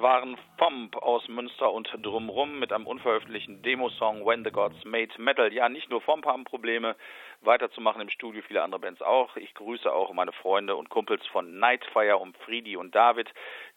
waren 0.04 0.38
Fomp 0.58 0.98
aus 0.98 1.30
Münster 1.30 1.72
und 1.72 1.90
drumrum 2.02 2.60
mit 2.60 2.74
einem 2.74 2.88
unveröffentlichten 2.88 3.62
Demosong 3.62 4.26
When 4.26 4.44
the 4.44 4.52
Gods 4.52 4.84
Made 4.84 5.14
Metal. 5.18 5.52
Ja, 5.54 5.70
nicht 5.70 5.90
nur 5.90 6.02
Fomp 6.02 6.26
haben 6.26 6.44
Probleme, 6.44 6.98
weiterzumachen 7.42 8.02
im 8.02 8.10
Studio, 8.10 8.42
viele 8.46 8.64
andere 8.64 8.82
Bands 8.82 9.02
auch. 9.02 9.38
Ich 9.38 9.54
grüße 9.54 9.92
auch 9.92 10.12
meine 10.12 10.34
Freunde 10.34 10.76
und 10.76 10.90
Kumpels 10.90 11.26
von 11.28 11.58
Nightfire 11.58 12.18
um 12.18 12.34
Friedi 12.46 12.76
und 12.76 12.94
David, 12.94 13.30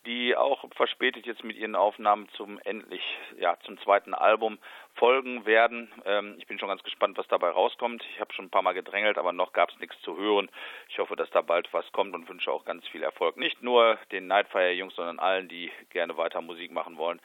die 0.05 0.37
auch 0.37 0.65
verspätet 0.75 1.27
jetzt 1.27 1.45
mit 1.45 1.57
ihren 1.57 1.77
Aufnahmen 1.77 2.29
zum 2.31 2.59
endlich, 2.65 3.03
ja, 3.39 3.57
zum 3.65 3.79
zweiten 3.79 4.13
Album 4.13 4.59
folgen 4.95 5.47
werden. 5.47 5.93
Ähm, 6.05 6.35
ich 6.39 6.47
bin 6.47 6.59
schon 6.59 6.69
ganz 6.69 6.83
gespannt, 6.83 7.19
was 7.19 7.29
dabei 7.29 7.51
rauskommt. 7.51 8.05
Ich 8.15 8.21
habe 8.21 8.33
schon 8.33 8.47
ein 8.47 8.51
paar 8.51 8.63
Mal 8.63 8.73
gedrängelt, 8.73 9.19
aber 9.19 9.33
noch 9.33 9.53
gab 9.53 9.71
es 9.71 9.79
nichts 9.79 10.01
zu 10.03 10.17
hören. 10.17 10.51
Ich 10.97 10.99
hoffe, 10.99 11.15
dass 11.15 11.29
da 11.29 11.43
bald 11.43 11.71
was 11.75 11.93
kommt 11.93 12.15
und 12.15 12.27
wünsche 12.27 12.51
auch 12.51 12.65
ganz 12.65 12.89
viel 12.89 13.03
Erfolg. 13.03 13.37
Nicht 13.37 13.63
nur 13.63 13.99
den 14.13 14.29
Nightfire-Jungs, 14.29 14.95
sondern 14.95 15.19
allen, 15.19 15.47
die 15.47 15.71
gerne 15.91 16.17
weiter 16.17 16.41
Musik 16.41 16.73
machen 16.73 16.97
wollen. 16.97 17.21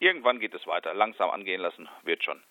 Irgendwann 0.00 0.38
geht 0.38 0.52
es 0.52 0.66
weiter. 0.66 0.92
Langsam 0.92 1.30
angehen 1.30 1.62
lassen 1.62 1.88
wird 2.02 2.22
schon. 2.22 2.42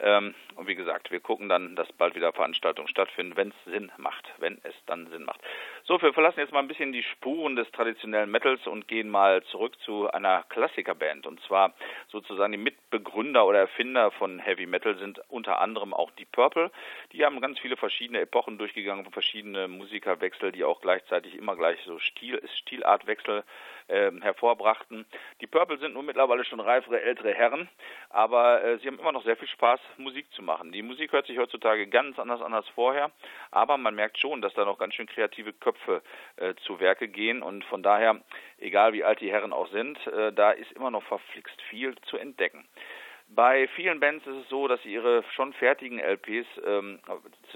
Ähm, 0.00 0.34
und 0.56 0.66
wie 0.66 0.74
gesagt, 0.74 1.10
wir 1.10 1.20
gucken 1.20 1.48
dann, 1.48 1.76
dass 1.76 1.90
bald 1.92 2.14
wieder 2.14 2.32
Veranstaltungen 2.32 2.88
stattfinden, 2.88 3.36
wenn 3.36 3.48
es 3.48 3.72
Sinn 3.72 3.92
macht, 3.96 4.24
wenn 4.38 4.58
es 4.62 4.74
dann 4.86 5.06
Sinn 5.08 5.24
macht. 5.24 5.40
So, 5.84 6.00
wir 6.00 6.12
verlassen 6.12 6.40
jetzt 6.40 6.52
mal 6.52 6.60
ein 6.60 6.68
bisschen 6.68 6.92
die 6.92 7.02
Spuren 7.02 7.56
des 7.56 7.70
traditionellen 7.72 8.30
Metals 8.30 8.66
und 8.66 8.88
gehen 8.88 9.10
mal 9.10 9.42
zurück 9.44 9.78
zu 9.80 10.10
einer 10.10 10.44
Klassikerband. 10.48 11.26
Und 11.26 11.40
zwar 11.42 11.74
sozusagen 12.08 12.52
die 12.52 12.58
Mitbegründer 12.58 13.46
oder 13.46 13.60
Erfinder 13.60 14.10
von 14.10 14.38
Heavy 14.38 14.66
Metal 14.66 14.96
sind 14.96 15.20
unter 15.28 15.60
anderem 15.60 15.92
auch 15.92 16.10
die 16.12 16.24
Purple. 16.24 16.70
Die 17.12 17.24
haben 17.24 17.40
ganz 17.40 17.58
viele 17.58 17.76
verschiedene 17.76 18.20
Epochen 18.20 18.58
durchgegangen, 18.58 19.10
verschiedene 19.10 19.68
Musikerwechsel, 19.68 20.52
die 20.52 20.64
auch 20.64 20.80
gleichzeitig 20.80 21.36
immer 21.36 21.56
gleich 21.56 21.78
so 21.84 21.98
Stil, 21.98 22.40
Stilartwechsel 22.60 23.44
ähm, 23.88 24.22
hervorbrachten. 24.22 25.04
Die 25.40 25.46
Purple 25.46 25.78
sind 25.78 25.94
nun 25.94 26.06
mittlerweile 26.06 26.44
schon 26.44 26.60
reifere, 26.60 27.02
ältere 27.02 27.34
Herren, 27.34 27.68
aber 28.10 28.62
äh, 28.62 28.78
sie 28.78 28.86
haben 28.86 28.98
immer 28.98 29.12
noch 29.12 29.24
sehr 29.24 29.36
viel 29.36 29.48
Spaß, 29.48 29.80
Musik 29.96 30.30
zu 30.32 30.42
machen. 30.42 30.72
Die 30.72 30.82
Musik 30.82 31.12
hört 31.12 31.26
sich 31.26 31.38
heutzutage 31.38 31.86
ganz 31.86 32.18
anders 32.18 32.42
an 32.42 32.54
als 32.54 32.68
vorher, 32.70 33.10
aber 33.50 33.76
man 33.76 33.94
merkt 33.94 34.18
schon, 34.18 34.42
dass 34.42 34.54
da 34.54 34.64
noch 34.64 34.78
ganz 34.78 34.94
schön 34.94 35.06
kreative 35.06 35.52
Köpfe 35.52 36.02
äh, 36.36 36.54
zu 36.66 36.80
Werke 36.80 37.08
gehen 37.08 37.42
und 37.42 37.64
von 37.64 37.82
daher, 37.82 38.20
egal 38.58 38.92
wie 38.92 39.04
alt 39.04 39.20
die 39.20 39.30
Herren 39.30 39.52
auch 39.52 39.68
sind, 39.68 39.98
äh, 40.06 40.32
da 40.32 40.50
ist 40.50 40.72
immer 40.72 40.90
noch 40.90 41.02
verflixt 41.04 41.60
viel 41.62 41.94
zu 42.06 42.16
entdecken. 42.16 42.64
Bei 43.28 43.66
vielen 43.68 44.00
Bands 44.00 44.26
ist 44.26 44.36
es 44.36 44.48
so, 44.48 44.68
dass 44.68 44.80
sie 44.82 44.92
ihre 44.92 45.24
schon 45.34 45.54
fertigen 45.54 45.98
LPs 45.98 46.46
ähm, 46.64 47.00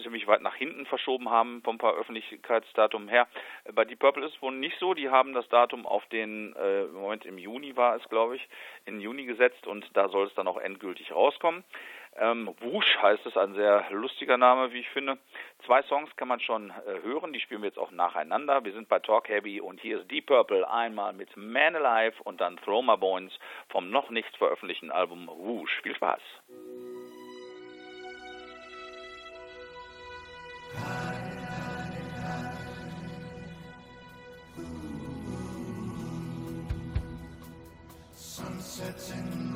ziemlich 0.02 0.26
weit 0.26 0.40
nach 0.40 0.54
hinten 0.54 0.86
verschoben 0.86 1.28
haben 1.28 1.62
vom 1.62 1.78
Veröffentlichkeitsdatum 1.78 3.06
her. 3.06 3.28
Bei 3.74 3.84
Deep 3.84 3.98
Purple 3.98 4.24
ist 4.24 4.34
es 4.34 4.42
wohl 4.42 4.52
nicht 4.52 4.78
so. 4.78 4.94
Die 4.94 5.10
haben 5.10 5.34
das 5.34 5.48
Datum 5.48 5.86
auf 5.86 6.04
den, 6.06 6.56
äh, 6.56 6.84
Moment 6.84 7.26
im 7.26 7.38
Juni 7.38 7.76
war 7.76 7.96
es, 7.96 8.08
glaube 8.08 8.36
ich, 8.36 8.48
in 8.86 9.00
Juni 9.00 9.26
gesetzt 9.26 9.66
und 9.66 9.88
da 9.94 10.08
soll 10.08 10.26
es 10.26 10.34
dann 10.34 10.48
auch 10.48 10.56
endgültig 10.56 11.12
rauskommen. 11.12 11.62
Ähm, 12.20 12.54
Wusch 12.60 12.98
heißt 13.00 13.26
es, 13.26 13.36
ein 13.36 13.54
sehr 13.54 13.86
lustiger 13.90 14.36
Name, 14.36 14.72
wie 14.72 14.80
ich 14.80 14.88
finde. 14.90 15.18
Zwei 15.64 15.82
Songs 15.82 16.14
kann 16.16 16.28
man 16.28 16.40
schon 16.40 16.70
äh, 16.70 17.02
hören, 17.02 17.32
die 17.32 17.40
spielen 17.40 17.62
wir 17.62 17.68
jetzt 17.68 17.78
auch 17.78 17.92
nacheinander. 17.92 18.64
Wir 18.64 18.72
sind 18.72 18.88
bei 18.88 18.98
Talk 18.98 19.28
Heavy 19.28 19.60
und 19.60 19.80
hier 19.80 20.00
ist 20.00 20.10
Deep 20.10 20.26
Purple 20.26 20.68
einmal 20.68 21.12
mit 21.12 21.36
Man 21.36 21.76
Alive 21.76 22.20
und 22.24 22.40
dann 22.40 22.56
Throw 22.56 22.84
My 22.84 22.96
Bones 22.96 23.32
vom 23.68 23.90
noch 23.90 24.10
nicht 24.10 24.36
veröffentlichten 24.36 24.90
Album 24.90 25.28
Wusch. 25.28 25.80
Viel 25.82 25.94
Spaß! 25.94 26.20
Sunsets 38.14 39.10
in 39.10 39.47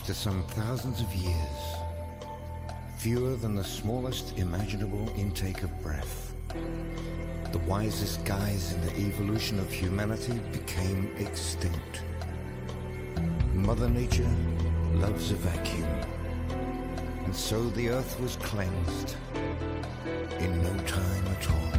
After 0.00 0.14
some 0.14 0.42
thousands 0.44 1.02
of 1.02 1.14
years, 1.14 1.76
fewer 2.96 3.36
than 3.36 3.54
the 3.54 3.62
smallest 3.62 4.38
imaginable 4.38 5.12
intake 5.14 5.62
of 5.62 5.82
breath, 5.82 6.34
the 7.52 7.58
wisest 7.68 8.24
guys 8.24 8.72
in 8.72 8.80
the 8.80 8.96
evolution 8.96 9.58
of 9.58 9.70
humanity 9.70 10.40
became 10.52 11.14
extinct. 11.18 12.00
Mother 13.52 13.90
Nature 13.90 14.34
loves 14.94 15.32
a 15.32 15.34
vacuum, 15.34 15.86
and 17.26 17.36
so 17.36 17.68
the 17.68 17.90
earth 17.90 18.18
was 18.20 18.36
cleansed 18.36 19.16
in 20.38 20.62
no 20.62 20.74
time 20.84 21.26
at 21.26 21.50
all. 21.50 21.69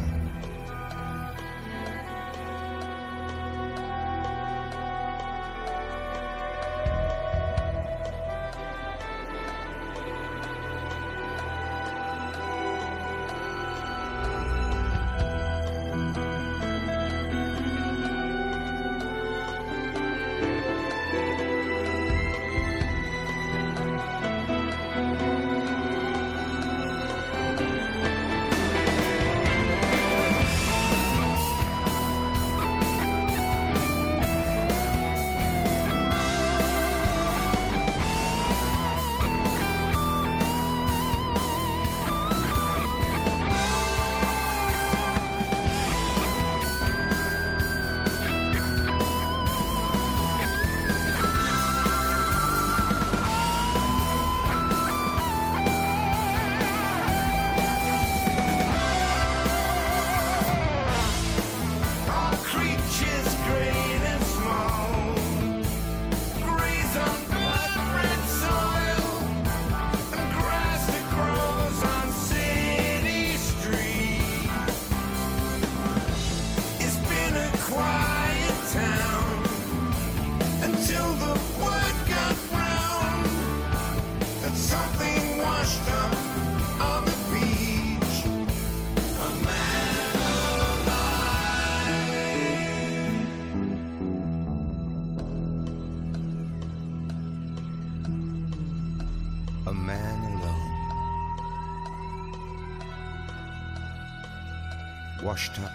washed 105.22 105.58
up 105.60 105.72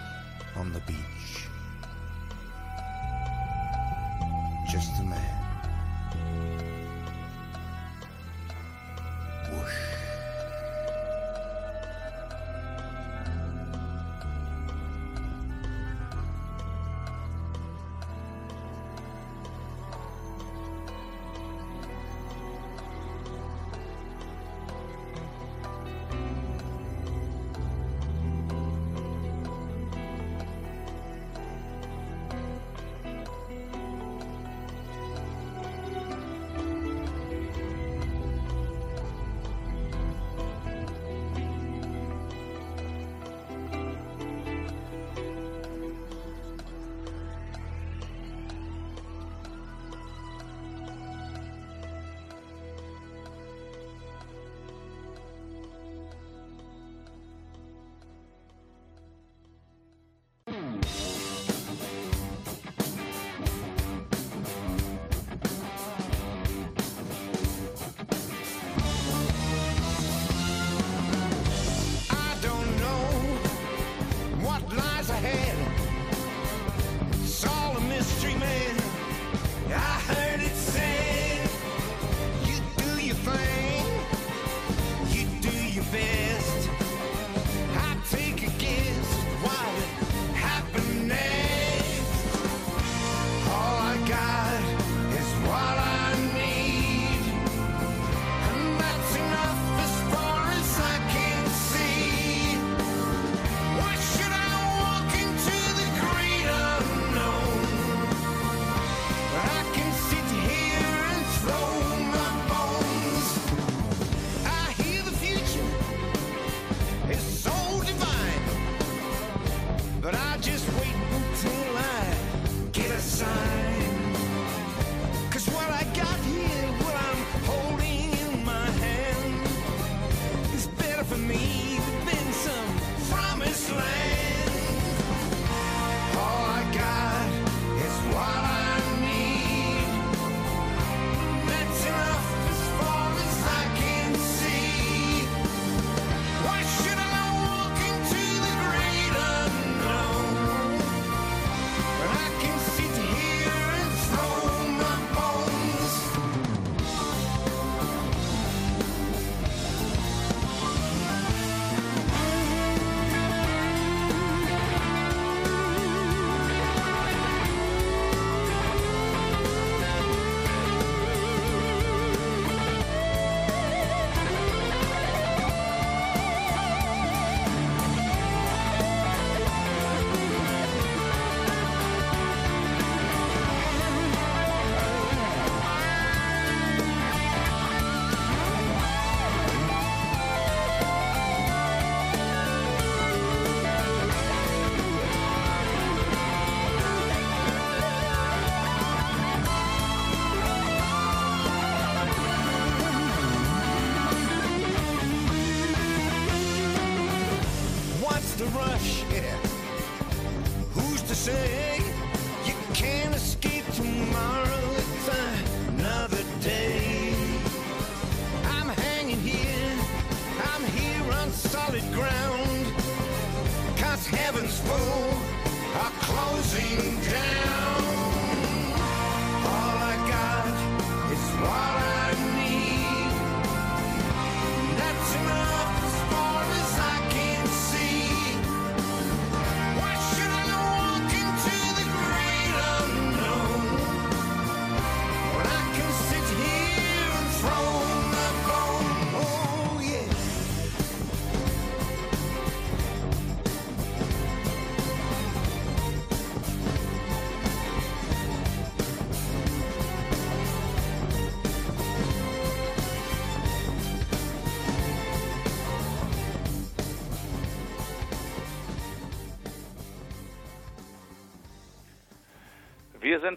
on 0.56 0.72
the 0.72 0.80
beach. 0.80 1.46
Just 4.70 5.00
a 5.00 5.04
man. 5.04 5.37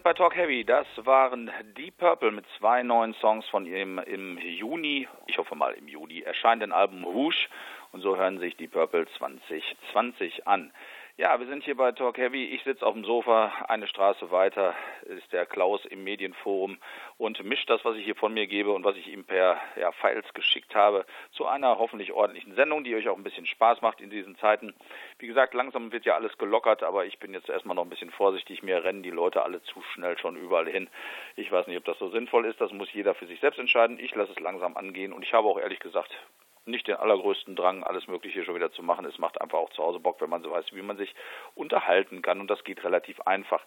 sind 0.02 0.04
bei 0.04 0.14
Talk 0.14 0.34
Heavy. 0.34 0.64
Das 0.64 0.86
waren 0.96 1.48
Deep 1.76 1.98
Purple 1.98 2.32
mit 2.32 2.44
zwei 2.58 2.82
neuen 2.82 3.14
Songs 3.14 3.46
von 3.48 3.66
ihrem 3.66 4.00
im 4.00 4.36
Juni, 4.38 5.06
ich 5.28 5.38
hoffe 5.38 5.54
mal 5.54 5.74
im 5.74 5.86
Juni, 5.86 6.22
erscheinenden 6.22 6.72
Album 6.72 7.04
Rouge. 7.04 7.46
Und 7.92 8.00
so 8.00 8.16
hören 8.16 8.40
sich 8.40 8.56
die 8.56 8.66
Purple 8.66 9.06
2020 9.18 10.48
an. 10.48 10.72
Ja, 11.18 11.38
wir 11.38 11.46
sind 11.46 11.62
hier 11.62 11.76
bei 11.76 11.92
Talk 11.92 12.16
Heavy. 12.16 12.46
Ich 12.46 12.64
sitze 12.64 12.86
auf 12.86 12.94
dem 12.94 13.04
Sofa, 13.04 13.52
eine 13.68 13.86
Straße 13.86 14.30
weiter 14.30 14.74
ist 15.02 15.30
der 15.30 15.44
Klaus 15.44 15.84
im 15.84 16.04
Medienforum 16.04 16.78
und 17.18 17.44
mischt 17.44 17.68
das, 17.68 17.84
was 17.84 17.96
ich 17.96 18.04
hier 18.06 18.14
von 18.14 18.32
mir 18.32 18.46
gebe 18.46 18.72
und 18.72 18.82
was 18.82 18.96
ich 18.96 19.08
ihm 19.08 19.26
per 19.26 19.60
ja, 19.76 19.92
Files 19.92 20.24
geschickt 20.32 20.74
habe, 20.74 21.04
zu 21.32 21.46
einer 21.46 21.78
hoffentlich 21.78 22.12
ordentlichen 22.12 22.54
Sendung, 22.54 22.82
die 22.82 22.96
euch 22.96 23.10
auch 23.10 23.16
ein 23.18 23.24
bisschen 23.24 23.44
Spaß 23.44 23.82
macht 23.82 24.00
in 24.00 24.08
diesen 24.08 24.36
Zeiten. 24.38 24.72
Wie 25.18 25.26
gesagt, 25.26 25.52
langsam 25.52 25.92
wird 25.92 26.06
ja 26.06 26.14
alles 26.14 26.38
gelockert, 26.38 26.82
aber 26.82 27.04
ich 27.04 27.18
bin 27.18 27.34
jetzt 27.34 27.50
erstmal 27.50 27.76
noch 27.76 27.84
ein 27.84 27.90
bisschen 27.90 28.10
vorsichtig. 28.10 28.62
Mir 28.62 28.82
rennen 28.82 29.02
die 29.02 29.10
Leute 29.10 29.42
alle 29.42 29.62
zu 29.64 29.82
schnell 29.82 30.16
schon 30.16 30.36
überall 30.36 30.66
hin. 30.66 30.88
Ich 31.36 31.52
weiß 31.52 31.66
nicht, 31.66 31.76
ob 31.76 31.84
das 31.84 31.98
so 31.98 32.08
sinnvoll 32.08 32.46
ist. 32.46 32.58
Das 32.58 32.72
muss 32.72 32.90
jeder 32.90 33.14
für 33.14 33.26
sich 33.26 33.38
selbst 33.40 33.58
entscheiden. 33.58 33.98
Ich 33.98 34.14
lasse 34.14 34.32
es 34.32 34.40
langsam 34.40 34.78
angehen 34.78 35.12
und 35.12 35.22
ich 35.22 35.34
habe 35.34 35.46
auch 35.46 35.58
ehrlich 35.58 35.80
gesagt 35.80 36.16
nicht 36.64 36.86
den 36.86 36.96
allergrößten 36.96 37.56
Drang, 37.56 37.82
alles 37.82 38.06
Mögliche 38.06 38.44
schon 38.44 38.54
wieder 38.54 38.72
zu 38.72 38.82
machen. 38.82 39.04
Es 39.04 39.18
macht 39.18 39.40
einfach 39.40 39.58
auch 39.58 39.70
zu 39.70 39.82
Hause 39.82 39.98
Bock, 39.98 40.20
wenn 40.20 40.30
man 40.30 40.42
so 40.42 40.50
weiß, 40.50 40.66
wie 40.72 40.82
man 40.82 40.96
sich 40.96 41.14
unterhalten 41.54 42.22
kann. 42.22 42.40
Und 42.40 42.50
das 42.50 42.62
geht 42.64 42.84
relativ 42.84 43.20
einfach. 43.22 43.62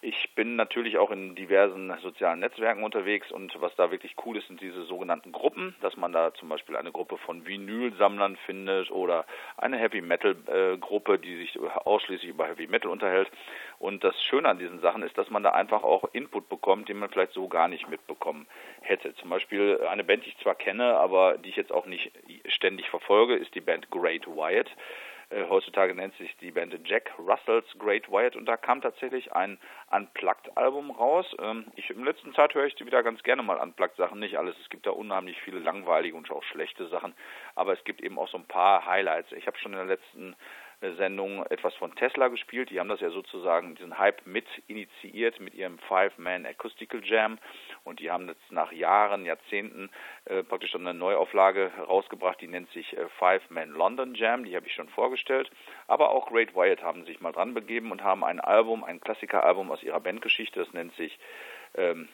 Ich 0.00 0.34
bin 0.34 0.56
natürlich 0.56 0.98
auch 0.98 1.10
in 1.10 1.34
diversen 1.34 1.94
sozialen 2.02 2.40
Netzwerken 2.40 2.82
unterwegs 2.82 3.30
und 3.30 3.58
was 3.60 3.74
da 3.76 3.90
wirklich 3.90 4.16
cool 4.24 4.36
ist, 4.36 4.48
sind 4.48 4.60
diese 4.60 4.82
sogenannten 4.84 5.32
Gruppen, 5.32 5.76
dass 5.80 5.96
man 5.96 6.12
da 6.12 6.34
zum 6.34 6.48
Beispiel 6.48 6.76
eine 6.76 6.92
Gruppe 6.92 7.18
von 7.18 7.46
Vinylsammlern 7.46 8.36
findet 8.46 8.90
oder 8.90 9.26
eine 9.56 9.78
Heavy 9.78 10.00
Metal 10.00 10.36
äh, 10.46 10.76
Gruppe, 10.78 11.18
die 11.18 11.36
sich 11.36 11.58
ausschließlich 11.60 12.30
über 12.30 12.46
Heavy 12.46 12.66
Metal 12.66 12.90
unterhält. 12.90 13.30
Und 13.78 14.04
das 14.04 14.14
Schöne 14.24 14.48
an 14.48 14.58
diesen 14.58 14.80
Sachen 14.80 15.02
ist, 15.02 15.16
dass 15.16 15.30
man 15.30 15.42
da 15.42 15.52
einfach 15.52 15.82
auch 15.82 16.04
Input 16.12 16.48
bekommt, 16.48 16.88
den 16.88 16.98
man 16.98 17.08
vielleicht 17.08 17.32
so 17.32 17.48
gar 17.48 17.68
nicht 17.68 17.88
mitbekommen 17.88 18.46
hätte. 18.82 19.14
Zum 19.14 19.30
Beispiel 19.30 19.80
eine 19.88 20.04
Band, 20.04 20.24
die 20.24 20.30
ich 20.30 20.38
zwar 20.38 20.54
kenne, 20.54 20.98
aber 20.98 21.38
die 21.38 21.48
ich 21.48 21.56
jetzt 21.56 21.72
auch 21.72 21.86
nicht 21.86 22.12
ständig 22.48 22.88
verfolge, 22.88 23.36
ist 23.36 23.54
die 23.54 23.60
Band 23.60 23.90
Great 23.90 24.26
Wyatt. 24.26 24.70
Äh, 25.30 25.44
heutzutage 25.48 25.94
nennt 25.94 26.14
sich 26.16 26.36
die 26.38 26.50
Band 26.50 26.76
Jack 26.84 27.12
Russells 27.18 27.66
Great 27.78 28.10
Wyatt 28.10 28.34
und 28.34 28.46
da 28.46 28.56
kam 28.56 28.80
tatsächlich 28.80 29.32
ein 29.32 29.58
Unplugged-Album 29.90 30.90
raus. 30.90 31.26
Ähm, 31.40 31.66
ich, 31.76 31.88
in 31.90 32.04
letzter 32.04 32.32
Zeit 32.32 32.54
höre 32.54 32.66
ich 32.66 32.84
wieder 32.84 33.02
ganz 33.02 33.22
gerne 33.22 33.42
mal 33.42 33.58
Unplugged-Sachen, 33.58 34.18
nicht 34.18 34.38
alles. 34.38 34.56
Es 34.60 34.68
gibt 34.70 34.86
da 34.86 34.90
unheimlich 34.90 35.40
viele 35.42 35.60
langweilige 35.60 36.16
und 36.16 36.30
auch 36.30 36.42
schlechte 36.42 36.88
Sachen, 36.88 37.14
aber 37.54 37.72
es 37.72 37.84
gibt 37.84 38.00
eben 38.00 38.18
auch 38.18 38.28
so 38.28 38.38
ein 38.38 38.46
paar 38.46 38.86
Highlights. 38.86 39.30
Ich 39.32 39.46
habe 39.46 39.56
schon 39.58 39.72
in 39.72 39.78
der 39.78 39.86
letzten 39.86 40.34
Sendung 40.80 41.44
etwas 41.46 41.74
von 41.74 41.94
Tesla 41.94 42.28
gespielt. 42.28 42.70
Die 42.70 42.80
haben 42.80 42.88
das 42.88 43.00
ja 43.00 43.10
sozusagen, 43.10 43.74
diesen 43.74 43.98
Hype 43.98 44.26
mit 44.26 44.46
initiiert 44.66 45.38
mit 45.40 45.54
ihrem 45.54 45.78
Five-Man 45.78 46.46
Acoustical 46.46 47.02
Jam. 47.04 47.38
Und 47.84 48.00
die 48.00 48.10
haben 48.10 48.28
jetzt 48.28 48.50
nach 48.50 48.72
Jahren, 48.72 49.26
Jahrzehnten 49.26 49.90
äh, 50.24 50.42
praktisch 50.42 50.70
schon 50.70 50.86
eine 50.86 50.98
Neuauflage 50.98 51.70
rausgebracht, 51.78 52.40
die 52.40 52.48
nennt 52.48 52.70
sich 52.70 52.96
äh, 52.96 53.08
Five-Man 53.18 53.70
London 53.70 54.14
Jam. 54.14 54.44
Die 54.44 54.56
habe 54.56 54.66
ich 54.66 54.74
schon 54.74 54.88
vorgestellt. 54.88 55.50
Aber 55.86 56.10
auch 56.10 56.28
Great 56.28 56.54
Wyatt 56.54 56.82
haben 56.82 57.04
sich 57.04 57.20
mal 57.20 57.32
dran 57.32 57.54
begeben 57.54 57.92
und 57.92 58.02
haben 58.02 58.24
ein 58.24 58.40
Album, 58.40 58.84
ein 58.84 59.00
Klassikeralbum 59.00 59.70
aus 59.70 59.82
ihrer 59.82 60.00
Bandgeschichte, 60.00 60.60
das 60.60 60.72
nennt 60.72 60.94
sich 60.96 61.18
ähm, 61.74 62.08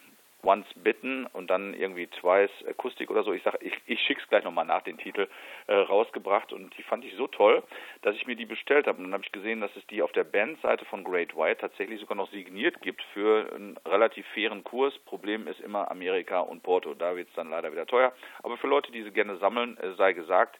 Once 0.46 0.66
Bitten 0.76 1.26
und 1.26 1.50
dann 1.50 1.74
irgendwie 1.74 2.06
Twice 2.06 2.50
Akustik 2.68 3.10
oder 3.10 3.24
so. 3.24 3.32
Ich 3.32 3.42
sage, 3.42 3.58
ich, 3.60 3.74
ich 3.86 4.00
schick's 4.00 4.26
gleich 4.28 4.44
nochmal 4.44 4.64
nach 4.64 4.82
den 4.82 4.96
Titel 4.96 5.28
äh, 5.66 5.74
rausgebracht 5.74 6.52
und 6.52 6.76
die 6.78 6.82
fand 6.82 7.04
ich 7.04 7.14
so 7.16 7.26
toll, 7.26 7.62
dass 8.02 8.14
ich 8.14 8.26
mir 8.26 8.36
die 8.36 8.46
bestellt 8.46 8.86
habe. 8.86 8.98
Und 8.98 9.04
dann 9.04 9.14
habe 9.14 9.24
ich 9.24 9.32
gesehen, 9.32 9.60
dass 9.60 9.74
es 9.76 9.86
die 9.88 10.02
auf 10.02 10.12
der 10.12 10.24
Bandseite 10.24 10.84
von 10.84 11.04
Great 11.04 11.36
White 11.36 11.60
tatsächlich 11.60 12.00
sogar 12.00 12.16
noch 12.16 12.30
signiert 12.30 12.80
gibt 12.80 13.02
für 13.12 13.52
einen 13.54 13.76
relativ 13.86 14.26
fairen 14.34 14.62
Kurs. 14.62 14.96
Problem 15.00 15.48
ist 15.48 15.60
immer 15.60 15.90
Amerika 15.90 16.40
und 16.40 16.62
Porto. 16.62 16.94
Da 16.94 17.16
wird 17.16 17.28
es 17.28 17.34
dann 17.34 17.50
leider 17.50 17.72
wieder 17.72 17.86
teuer. 17.86 18.12
Aber 18.42 18.56
für 18.56 18.68
Leute, 18.68 18.92
die 18.92 19.02
sie 19.02 19.10
gerne 19.10 19.36
sammeln, 19.38 19.76
äh, 19.78 19.94
sei 19.94 20.12
gesagt, 20.12 20.58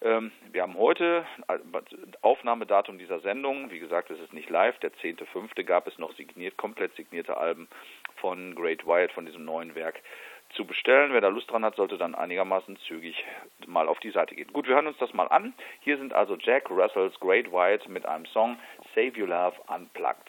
wir 0.00 0.62
haben 0.62 0.78
heute 0.78 1.26
äh, 1.48 1.58
Aufnahmedatum 2.22 2.98
dieser 2.98 3.20
Sendung. 3.20 3.70
Wie 3.70 3.78
gesagt, 3.78 4.10
es 4.10 4.18
ist 4.18 4.32
nicht 4.32 4.48
live. 4.48 4.78
Der 4.78 4.92
10.5. 4.92 5.62
gab 5.64 5.86
es 5.86 5.98
noch 5.98 6.14
signiert, 6.16 6.56
komplett 6.56 6.94
signierte 6.96 7.36
Alben 7.36 7.68
von 8.16 8.54
Great 8.54 8.86
Wyatt, 8.86 9.12
von 9.12 9.26
diesem 9.26 9.44
neuen 9.44 9.74
Werk 9.74 10.00
zu 10.54 10.64
bestellen. 10.64 11.12
Wer 11.12 11.20
da 11.20 11.28
Lust 11.28 11.50
dran 11.50 11.64
hat, 11.64 11.76
sollte 11.76 11.98
dann 11.98 12.14
einigermaßen 12.14 12.76
zügig 12.88 13.24
mal 13.66 13.88
auf 13.88 14.00
die 14.00 14.10
Seite 14.10 14.34
gehen. 14.34 14.52
Gut, 14.52 14.66
wir 14.66 14.74
hören 14.74 14.86
uns 14.86 14.98
das 14.98 15.12
mal 15.12 15.28
an. 15.28 15.54
Hier 15.80 15.98
sind 15.98 16.12
also 16.12 16.36
Jack 16.36 16.70
Russells 16.70 17.18
Great 17.20 17.52
Wyatt 17.52 17.88
mit 17.88 18.06
einem 18.06 18.26
Song 18.26 18.58
Save 18.94 19.12
Your 19.20 19.28
Love 19.28 19.56
Unplugged. 19.68 20.28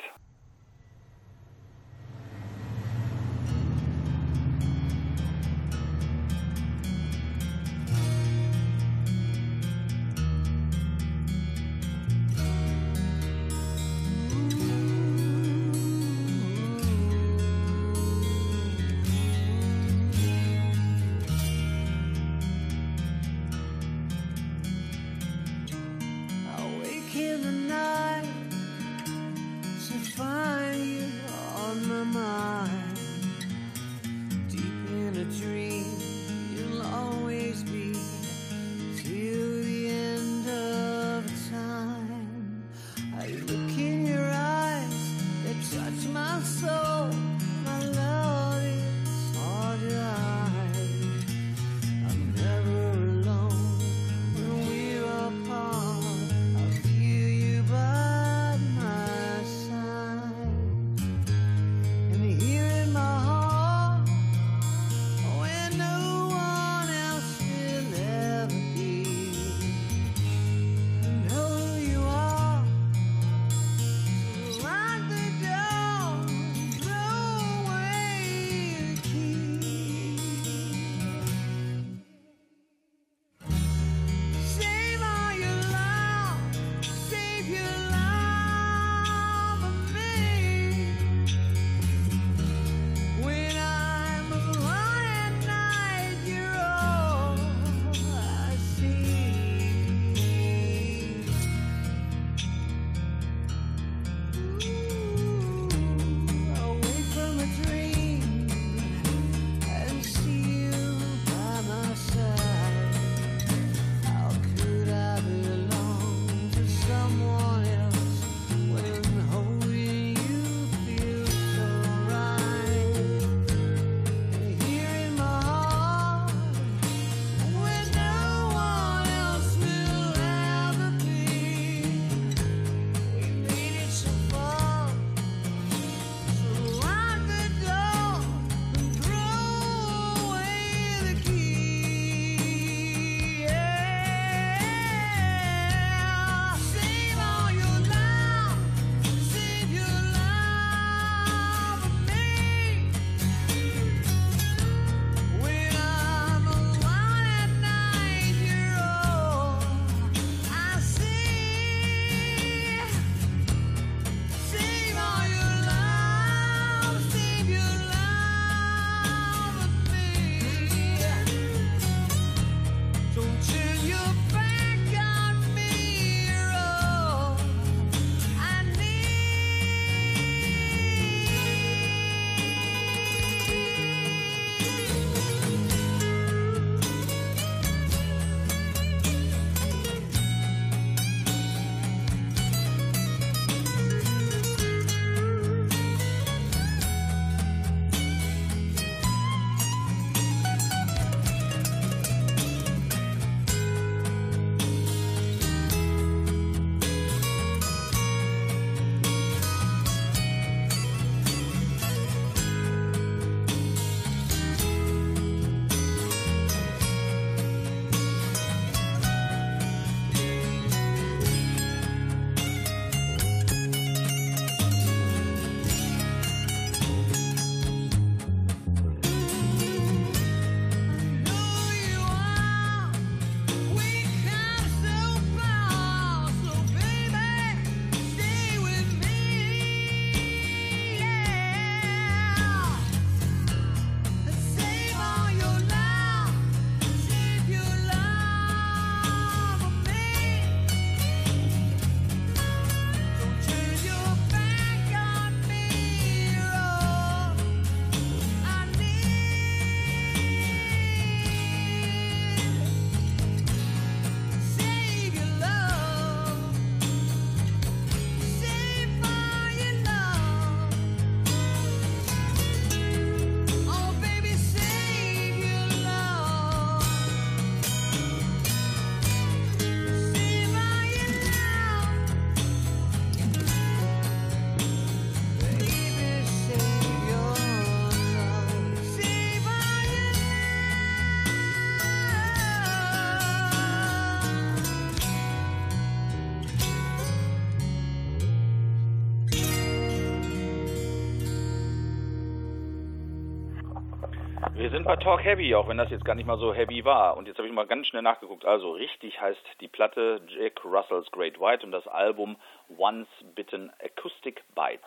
Bei 304.91 304.97
Talk 304.97 305.23
Heavy, 305.23 305.55
auch 305.55 305.69
wenn 305.69 305.77
das 305.77 305.89
jetzt 305.89 306.03
gar 306.03 306.15
nicht 306.15 306.25
mal 306.25 306.37
so 306.37 306.53
heavy 306.53 306.83
war. 306.83 307.15
Und 307.15 307.25
jetzt 307.25 307.37
habe 307.37 307.47
ich 307.47 307.53
mal 307.53 307.65
ganz 307.65 307.87
schnell 307.87 308.01
nachgeguckt. 308.01 308.43
Also 308.43 308.73
richtig 308.73 309.21
heißt 309.21 309.39
die 309.61 309.69
Platte 309.69 310.19
Jack 310.27 310.65
Russells 310.65 311.09
Great 311.11 311.39
White 311.39 311.65
und 311.65 311.71
das 311.71 311.87
Album 311.87 312.35
Once 312.77 313.07
Bitten 313.33 313.71
Acoustic 313.81 314.43
Bites. 314.53 314.83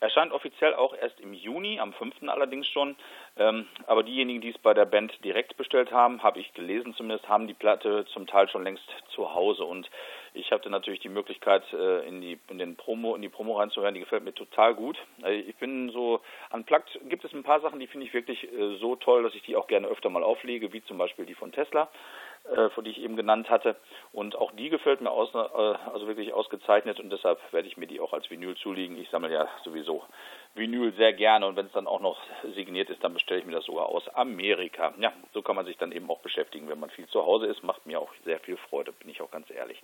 Erscheint 0.00 0.32
offiziell 0.32 0.72
auch 0.72 0.94
erst 0.94 1.20
im 1.20 1.34
Juni, 1.34 1.78
am 1.80 1.92
5. 1.92 2.14
allerdings 2.28 2.66
schon. 2.68 2.96
Ähm, 3.36 3.66
aber 3.86 4.02
diejenigen, 4.02 4.40
die 4.40 4.48
es 4.48 4.58
bei 4.58 4.72
der 4.72 4.86
Band 4.86 5.12
direkt 5.22 5.58
bestellt 5.58 5.92
haben, 5.92 6.22
habe 6.22 6.40
ich 6.40 6.54
gelesen 6.54 6.94
zumindest, 6.94 7.28
haben 7.28 7.46
die 7.46 7.52
Platte 7.52 8.06
zum 8.06 8.26
Teil 8.26 8.48
schon 8.48 8.64
längst 8.64 8.88
zu 9.14 9.34
Hause. 9.34 9.64
Und 9.64 9.90
ich 10.34 10.50
hatte 10.50 10.70
natürlich 10.70 11.00
die 11.00 11.08
Möglichkeit, 11.08 11.62
äh, 11.72 12.06
in 12.06 12.20
die 12.20 12.38
in 12.48 12.58
den 12.58 12.76
Promo, 12.76 13.14
in 13.14 13.22
die 13.22 13.28
Promo 13.28 13.58
reinzuhören. 13.58 13.94
Die 13.94 14.00
gefällt 14.00 14.24
mir 14.24 14.34
total 14.34 14.74
gut. 14.74 14.98
Also 15.22 15.38
ich 15.38 15.56
bin 15.56 15.90
so 15.90 16.20
unplugged 16.50 16.98
gibt 17.08 17.24
es 17.24 17.32
ein 17.32 17.42
paar 17.42 17.60
Sachen, 17.60 17.80
die 17.80 17.86
finde 17.86 18.06
ich 18.06 18.14
wirklich 18.14 18.44
äh, 18.44 18.76
so 18.78 18.96
toll, 18.96 19.22
dass 19.22 19.34
ich 19.34 19.42
die 19.42 19.56
auch 19.56 19.66
gerne 19.66 19.88
öfter 19.88 20.10
mal 20.10 20.22
auflege, 20.22 20.72
wie 20.72 20.82
zum 20.84 20.98
Beispiel 20.98 21.26
die 21.26 21.34
von 21.34 21.52
Tesla 21.52 21.88
von 22.74 22.84
die 22.84 22.90
ich 22.90 23.00
eben 23.00 23.16
genannt 23.16 23.50
hatte. 23.50 23.76
Und 24.12 24.36
auch 24.36 24.52
die 24.52 24.68
gefällt 24.68 25.00
mir 25.00 25.10
aus, 25.10 25.34
äh, 25.34 25.38
also 25.38 26.06
wirklich 26.06 26.32
ausgezeichnet 26.32 27.00
und 27.00 27.10
deshalb 27.10 27.38
werde 27.52 27.68
ich 27.68 27.76
mir 27.76 27.86
die 27.86 28.00
auch 28.00 28.12
als 28.12 28.30
Vinyl 28.30 28.56
zulegen. 28.56 28.98
Ich 28.98 29.10
sammle 29.10 29.32
ja 29.32 29.48
sowieso 29.64 30.02
Vinyl 30.54 30.92
sehr 30.94 31.12
gerne 31.12 31.46
und 31.46 31.56
wenn 31.56 31.66
es 31.66 31.72
dann 31.72 31.86
auch 31.86 32.00
noch 32.00 32.18
signiert 32.54 32.90
ist, 32.90 33.02
dann 33.02 33.14
bestelle 33.14 33.40
ich 33.40 33.46
mir 33.46 33.52
das 33.52 33.64
sogar 33.64 33.86
aus 33.86 34.06
Amerika. 34.10 34.92
Ja, 34.98 35.12
so 35.32 35.40
kann 35.40 35.56
man 35.56 35.66
sich 35.66 35.78
dann 35.78 35.92
eben 35.92 36.10
auch 36.10 36.20
beschäftigen, 36.20 36.68
wenn 36.68 36.80
man 36.80 36.90
viel 36.90 37.06
zu 37.06 37.24
Hause 37.24 37.46
ist. 37.46 37.62
Macht 37.62 37.86
mir 37.86 38.00
auch 38.00 38.12
sehr 38.24 38.38
viel 38.40 38.56
Freude, 38.56 38.92
bin 38.92 39.08
ich 39.08 39.22
auch 39.22 39.30
ganz 39.30 39.48
ehrlich. 39.50 39.82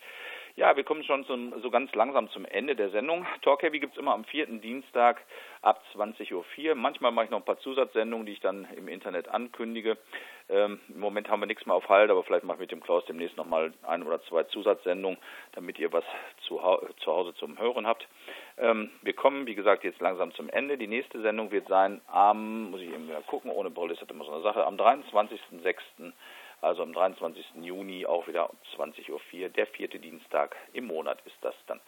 Ja, 0.58 0.74
wir 0.76 0.82
kommen 0.82 1.04
schon 1.04 1.24
zum, 1.24 1.54
so 1.62 1.70
ganz 1.70 1.94
langsam 1.94 2.28
zum 2.30 2.44
Ende 2.44 2.74
der 2.74 2.90
Sendung. 2.90 3.24
Talk 3.42 3.62
Heavy 3.62 3.78
gibt 3.78 3.92
es 3.92 3.98
immer 4.00 4.12
am 4.12 4.24
vierten 4.24 4.60
Dienstag 4.60 5.22
ab 5.62 5.84
20.04 5.94 6.34
Uhr. 6.34 6.74
Manchmal 6.74 7.12
mache 7.12 7.26
ich 7.26 7.30
noch 7.30 7.38
ein 7.38 7.44
paar 7.44 7.60
Zusatzsendungen, 7.60 8.26
die 8.26 8.32
ich 8.32 8.40
dann 8.40 8.66
im 8.76 8.88
Internet 8.88 9.28
ankündige. 9.28 9.96
Ähm, 10.48 10.80
Im 10.88 10.98
Moment 10.98 11.28
haben 11.28 11.38
wir 11.38 11.46
nichts 11.46 11.64
mehr 11.64 11.76
auf 11.76 11.88
Halt, 11.88 12.10
aber 12.10 12.24
vielleicht 12.24 12.42
mache 12.42 12.56
ich 12.56 12.62
mit 12.62 12.72
dem 12.72 12.82
Klaus 12.82 13.04
demnächst 13.04 13.36
nochmal 13.36 13.72
ein 13.86 14.02
oder 14.02 14.20
zwei 14.24 14.42
Zusatzsendungen, 14.42 15.16
damit 15.52 15.78
ihr 15.78 15.92
was 15.92 16.02
zu, 16.48 16.60
zu 17.04 17.12
Hause 17.12 17.34
zum 17.36 17.56
Hören 17.60 17.86
habt. 17.86 18.08
Ähm, 18.56 18.90
wir 19.02 19.12
kommen, 19.12 19.46
wie 19.46 19.54
gesagt, 19.54 19.84
jetzt 19.84 20.00
langsam 20.00 20.34
zum 20.34 20.48
Ende. 20.48 20.76
Die 20.76 20.88
nächste 20.88 21.22
Sendung 21.22 21.52
wird 21.52 21.68
sein 21.68 22.00
am, 22.08 22.72
muss 22.72 22.80
ich 22.80 22.88
eben 22.88 23.08
gucken, 23.28 23.52
ohne 23.52 23.70
Brille 23.70 23.92
ist 23.92 24.02
das 24.02 24.10
immer 24.10 24.24
so 24.24 24.32
eine 24.32 24.42
Sache, 24.42 24.66
am 24.66 24.74
23.06 24.74 26.12
also 26.60 26.82
am 26.82 26.92
23. 26.92 27.44
Juni 27.62 28.06
auch 28.06 28.26
wieder 28.26 28.50
um 28.50 28.56
20.04 28.76 29.10
Uhr, 29.10 29.48
der 29.48 29.66
vierte 29.66 29.98
Dienstag 29.98 30.56
im 30.72 30.86
Monat 30.86 31.18
ist 31.24 31.36
das 31.40 31.54
dann. 31.66 31.80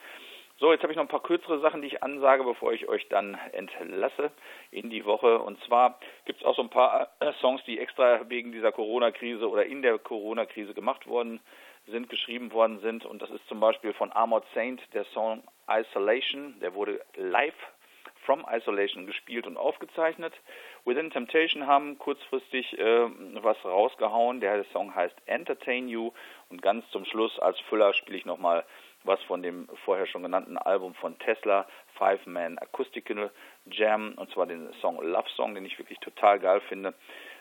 So, 0.61 0.73
jetzt 0.73 0.83
habe 0.83 0.93
ich 0.93 0.97
noch 0.97 1.05
ein 1.05 1.09
paar 1.09 1.23
kürzere 1.23 1.59
Sachen, 1.61 1.81
die 1.81 1.89
ich 1.89 2.03
ansage, 2.03 2.45
bevor 2.45 2.75
ich 2.75 2.87
euch 2.87 3.09
dann 3.09 3.39
entlasse 3.53 4.31
in 4.71 4.91
die 4.91 5.07
Woche. 5.07 5.39
Und 5.39 5.59
zwar 5.65 5.99
gibt 6.27 6.41
es 6.41 6.47
auch 6.47 6.55
so 6.55 6.61
ein 6.61 6.69
paar 6.69 7.09
äh, 7.21 7.33
Songs, 7.41 7.65
die 7.65 7.79
extra 7.79 8.29
wegen 8.29 8.53
dieser 8.53 8.71
Corona-Krise 8.71 9.49
oder 9.49 9.65
in 9.65 9.81
der 9.81 9.99
Corona-Krise 9.99 10.75
gemacht 10.75 11.07
worden 11.07 11.41
sind, 11.87 12.11
geschrieben 12.11 12.53
worden 12.53 12.79
sind. 12.81 13.07
Und 13.07 13.23
das 13.23 13.31
ist 13.31 13.49
zum 13.49 13.59
Beispiel 13.59 13.95
von 13.95 14.13
Armored 14.13 14.45
Saint 14.55 14.83
der 14.93 15.05
Song 15.15 15.43
Isolation. 15.67 16.61
Der 16.61 16.75
wurde 16.75 17.01
live 17.17 17.55
From 18.25 18.45
Isolation 18.51 19.07
gespielt 19.07 19.47
und 19.47 19.57
aufgezeichnet. 19.57 20.35
Within 20.85 21.11
Temptation 21.11 21.67
haben 21.67 21.99
kurzfristig 21.99 22.79
äh, 22.79 23.09
was 23.43 23.57
rausgehauen. 23.65 24.41
Der 24.41 24.65
Song 24.73 24.95
heißt 24.95 25.17
Entertain 25.27 25.89
You. 25.89 26.13
Und 26.49 26.63
ganz 26.63 26.89
zum 26.91 27.05
Schluss 27.05 27.39
als 27.39 27.59
Füller 27.61 27.95
spiele 27.95 28.19
ich 28.19 28.27
nochmal 28.27 28.65
was 29.05 29.23
von 29.23 29.43
dem 29.43 29.69
vorher 29.85 30.07
schon 30.07 30.23
genannten 30.23 30.59
Album 30.59 30.95
von 30.95 31.19
Tesla, 31.19 31.67
Five 31.95 32.27
Man 32.27 32.59
Acoustical 32.59 33.31
Jam, 33.67 34.15
und 34.17 34.31
zwar 34.33 34.47
den 34.47 34.73
Song 34.81 35.03
Love 35.03 35.29
Song, 35.37 35.55
den 35.55 35.65
ich 35.65 35.79
wirklich 35.79 35.99
total 36.01 36.39
geil 36.39 36.61
finde. 36.69 36.95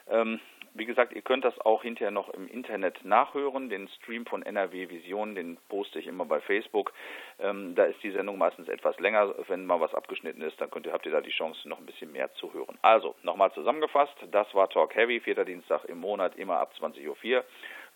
Ähm, 0.10 0.40
wie 0.74 0.86
gesagt, 0.86 1.14
ihr 1.14 1.22
könnt 1.22 1.46
das 1.46 1.60
auch 1.62 1.84
hinterher 1.84 2.12
noch 2.12 2.30
im 2.30 2.48
Internet 2.48 3.04
nachhören. 3.04 3.70
Den 3.70 3.88
Stream 3.88 4.26
von 4.26 4.44
NRW 4.44 4.90
Vision, 4.90 5.36
den 5.36 5.58
poste 5.68 6.00
ich 6.00 6.08
immer 6.08 6.26
bei 6.26 6.40
Facebook. 6.40 6.94
Ähm, 7.40 7.76
da 7.76 7.86
ist 7.86 8.02
die 8.04 8.12
Sendung 8.12 8.38
meistens 8.38 8.68
etwas 8.68 9.00
länger. 9.00 9.34
Wenn 9.48 9.66
mal 9.66 9.80
was 9.80 9.94
abgeschnitten 9.94 10.42
ist, 10.42 10.60
dann 10.62 10.70
könnt 10.70 10.86
ihr, 10.86 10.94
habt 10.94 11.06
ihr 11.06 11.12
da 11.12 11.22
die 11.22 11.32
Chance, 11.32 11.68
noch 11.68 11.80
ein 11.80 11.86
bisschen 11.86 12.12
mehr 12.12 12.32
zu 12.34 12.54
hören. 12.54 12.78
Also, 12.82 13.16
nochmal 13.24 13.52
zusammengefasst, 13.54 14.16
das 14.32 14.54
war 14.54 14.70
Talk 14.70 14.96
Heavy, 14.96 15.20
vierter 15.20 15.46
Dienstag 15.46 15.86
im 15.86 16.00
Monat, 16.00 16.36
immer 16.36 16.60
ab 16.60 16.74
20.04 16.80 17.38
Uhr. 17.38 17.44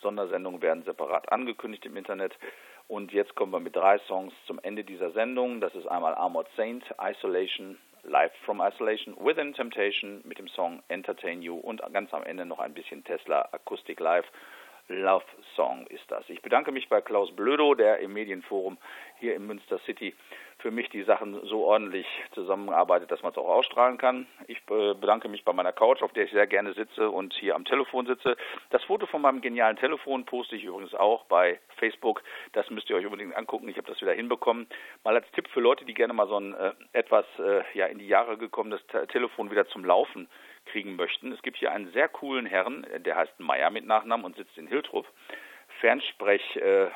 Sondersendungen 0.02 0.62
werden 0.62 0.84
separat 0.84 1.32
angekündigt 1.32 1.86
im 1.86 1.98
Internet. 1.98 2.34
Und 2.88 3.14
jetzt 3.14 3.36
kommen 3.36 3.52
wir 3.52 3.60
mit 3.60 3.76
drei 3.76 3.98
Songs 4.00 4.34
zum 4.46 4.60
Ende 4.60 4.84
dieser 4.84 5.12
Sendung. 5.12 5.62
Das 5.62 5.74
ist 5.76 5.88
einmal 5.88 6.16
Armored 6.16 6.48
Saint, 6.58 6.84
Isolation, 7.02 7.78
Live 8.04 8.32
from 8.46 8.62
Isolation, 8.62 9.16
Within 9.18 9.54
Temptation 9.54 10.22
mit 10.26 10.38
dem 10.38 10.48
Song 10.50 10.84
Entertain 10.90 11.42
You 11.42 11.56
und 11.56 11.82
ganz 11.94 12.14
am 12.14 12.24
Ende 12.24 12.46
noch 12.46 12.60
ein 12.60 12.74
bisschen 12.74 13.04
Tesla 13.04 13.48
Acoustic 13.52 14.00
Live. 14.00 14.26
Love 14.90 15.24
Song 15.56 15.88
ist 15.88 16.04
das. 16.10 16.28
Ich 16.30 16.42
bedanke 16.42 16.74
mich 16.74 16.90
bei 16.90 17.00
Klaus 17.00 17.34
Blödo, 17.34 17.74
der 17.74 18.00
im 18.00 18.12
Medienforum 18.12 18.78
hier 19.20 19.36
in 19.36 19.48
Münster 19.48 19.80
City 19.86 20.14
für 20.64 20.72
mich 20.72 20.90
die 20.90 21.04
Sachen 21.04 21.46
so 21.46 21.66
ordentlich 21.66 22.08
zusammenarbeitet, 22.32 23.12
dass 23.12 23.22
man 23.22 23.34
es 23.34 23.38
auch 23.38 23.50
ausstrahlen 23.50 23.98
kann. 23.98 24.26
Ich 24.48 24.58
äh, 24.70 24.94
bedanke 24.94 25.28
mich 25.28 25.44
bei 25.44 25.52
meiner 25.52 25.74
Couch, 25.74 26.02
auf 26.02 26.14
der 26.14 26.24
ich 26.24 26.32
sehr 26.32 26.48
gerne 26.48 26.74
sitze 26.74 27.10
und 27.10 27.34
hier 27.34 27.56
am 27.56 27.66
Telefon 27.66 28.08
sitze. 28.08 28.38
Das 28.70 28.82
Foto 28.86 29.06
von 29.06 29.22
meinem 29.22 29.42
genialen 29.42 29.76
Telefon 29.76 30.26
poste 30.26 30.56
ich 30.56 30.64
übrigens 30.64 30.96
auch 30.96 31.26
bei 31.26 31.60
Facebook. 31.76 32.24
Das 32.54 32.70
müsst 32.70 32.90
ihr 32.90 32.96
euch 32.96 33.06
unbedingt 33.06 33.36
angucken. 33.36 33.68
Ich 33.68 33.76
habe 33.76 33.88
das 33.88 34.02
wieder 34.02 34.14
hinbekommen. 34.14 34.68
Mal 35.04 35.16
als 35.16 35.30
Tipp 35.32 35.50
für 35.50 35.60
Leute, 35.60 35.84
die 35.84 35.94
gerne 35.94 36.14
mal 36.14 36.30
so 36.30 36.40
ein 36.40 36.54
äh, 36.54 36.72
etwas 36.94 37.26
äh, 37.40 37.64
ja 37.74 37.88
in 37.88 38.00
die 38.00 38.08
Jahre 38.08 38.38
gekommenes 38.38 38.82
Telefon 39.10 39.52
wieder 39.52 39.68
zum 39.68 39.84
Laufen 39.84 40.30
kriegen 40.66 40.96
möchten. 40.96 41.34
Es 41.34 41.42
gibt 41.42 41.58
hier 41.58 41.74
einen 41.74 41.92
sehr 41.92 42.08
coolen 42.08 42.46
Herrn, 42.46 42.88
der 43.00 43.18
heißt 43.18 43.38
Meier 43.42 43.70
mit 43.70 43.86
Nachnamen 43.86 44.26
und 44.26 44.38
sitzt 44.38 44.58
in 44.58 44.68
Hiltrup. 44.68 45.06
Fernsprech, 45.82 46.56
äh, 46.56 46.88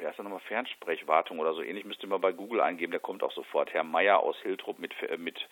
wie 0.00 0.06
heißt 0.06 0.18
er 0.18 0.24
nochmal, 0.24 0.40
Fernsprechwartung 0.40 1.38
oder 1.38 1.52
so 1.52 1.62
ähnlich, 1.62 1.84
müsst 1.84 2.02
ihr 2.02 2.08
mal 2.08 2.18
bei 2.18 2.32
Google 2.32 2.60
eingeben, 2.60 2.90
der 2.90 3.00
kommt 3.00 3.22
auch 3.22 3.32
sofort. 3.32 3.72
Herr 3.72 3.84
Meier 3.84 4.20
aus 4.20 4.36
Hiltrup 4.42 4.78
mit, 4.78 4.94
äh, 5.02 5.16
mit 5.18 5.46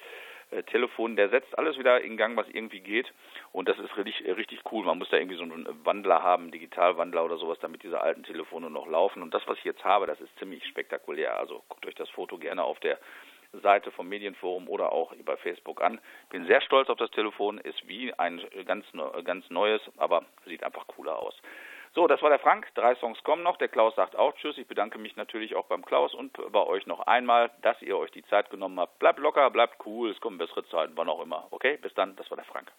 äh, 0.51 0.63
Telefon, 0.63 1.17
der 1.17 1.29
setzt 1.29 1.59
alles 1.59 1.79
wieder 1.79 2.01
in 2.01 2.17
Gang, 2.17 2.37
was 2.37 2.49
irgendwie 2.49 2.81
geht. 2.81 3.13
Und 3.53 3.69
das 3.69 3.79
ist 3.79 3.97
richtig, 3.97 4.27
äh, 4.27 4.33
richtig 4.33 4.61
cool. 4.73 4.85
Man 4.85 4.99
muss 4.99 5.11
da 5.11 5.19
irgendwie 5.19 5.37
so 5.37 5.43
einen 5.43 5.67
Wandler 5.85 6.23
haben, 6.23 6.51
Digitalwandler 6.51 7.25
oder 7.25 7.37
sowas, 7.37 7.59
damit 7.61 7.83
diese 7.83 8.01
alten 8.01 8.23
Telefone 8.23 8.71
noch 8.71 8.87
laufen. 8.87 9.23
Und 9.23 9.35
das, 9.35 9.47
was 9.47 9.59
ich 9.59 9.65
jetzt 9.65 9.85
habe, 9.85 10.07
das 10.07 10.21
ist 10.21 10.37
ziemlich 10.39 10.67
spektakulär. 10.67 11.39
Also 11.39 11.63
guckt 11.69 11.87
euch 11.87 11.95
das 11.95 12.09
Foto 12.11 12.39
gerne 12.39 12.65
auf 12.65 12.81
der 12.81 12.99
Seite 13.63 13.91
vom 13.91 14.09
Medienforum 14.09 14.69
oder 14.69 14.93
auch 14.93 15.15
bei 15.25 15.37
Facebook 15.37 15.83
an. 15.83 16.01
Bin 16.31 16.47
sehr 16.47 16.61
stolz 16.61 16.89
auf 16.91 16.99
das 16.99 17.11
Telefon, 17.11 17.59
ist 17.59 17.87
wie 17.89 18.13
ein 18.15 18.41
ganz, 18.67 18.85
ganz 19.25 19.49
neues, 19.51 19.81
aber 19.97 20.25
sieht 20.47 20.65
einfach 20.65 20.87
cooler 20.87 21.19
aus. 21.19 21.35
So, 21.95 22.07
das 22.07 22.23
war 22.23 22.31
der 22.31 22.39
Frank. 22.39 22.69
Drei 22.75 22.95
Songs 22.97 23.23
kommen 23.25 23.43
noch. 23.43 23.57
Der 23.57 23.69
Klaus 23.69 23.95
sagt 23.97 24.17
auch 24.17 24.35
Tschüss. 24.37 24.59
Ich 24.59 24.67
bedanke 24.67 24.99
mich 24.99 25.17
natürlich 25.17 25.57
auch 25.57 25.67
beim 25.67 25.85
Klaus 25.85 26.15
und 26.15 26.33
bei 26.53 26.67
euch 26.67 26.87
noch 26.87 27.01
einmal, 27.01 27.51
dass 27.63 27.81
ihr 27.83 27.97
euch 27.97 28.11
die 28.11 28.25
Zeit 28.27 28.51
genommen 28.51 28.79
habt. 28.79 28.99
Bleibt 28.99 29.19
locker, 29.19 29.51
bleibt 29.51 29.85
cool. 29.87 30.11
Es 30.11 30.21
kommen 30.21 30.39
bessere 30.39 30.67
Zeiten, 30.69 30.93
wann 30.97 31.09
auch 31.09 31.23
immer. 31.23 31.47
Okay, 31.51 31.79
bis 31.81 31.95
dann. 31.95 32.17
Das 32.17 32.31
war 32.31 32.37
der 32.37 32.47
Frank. 32.47 32.73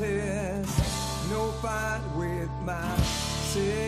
No 0.00 1.50
fight 1.60 2.00
with 2.14 2.48
my 2.64 2.74
myself. 2.96 3.87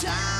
Time. 0.00 0.39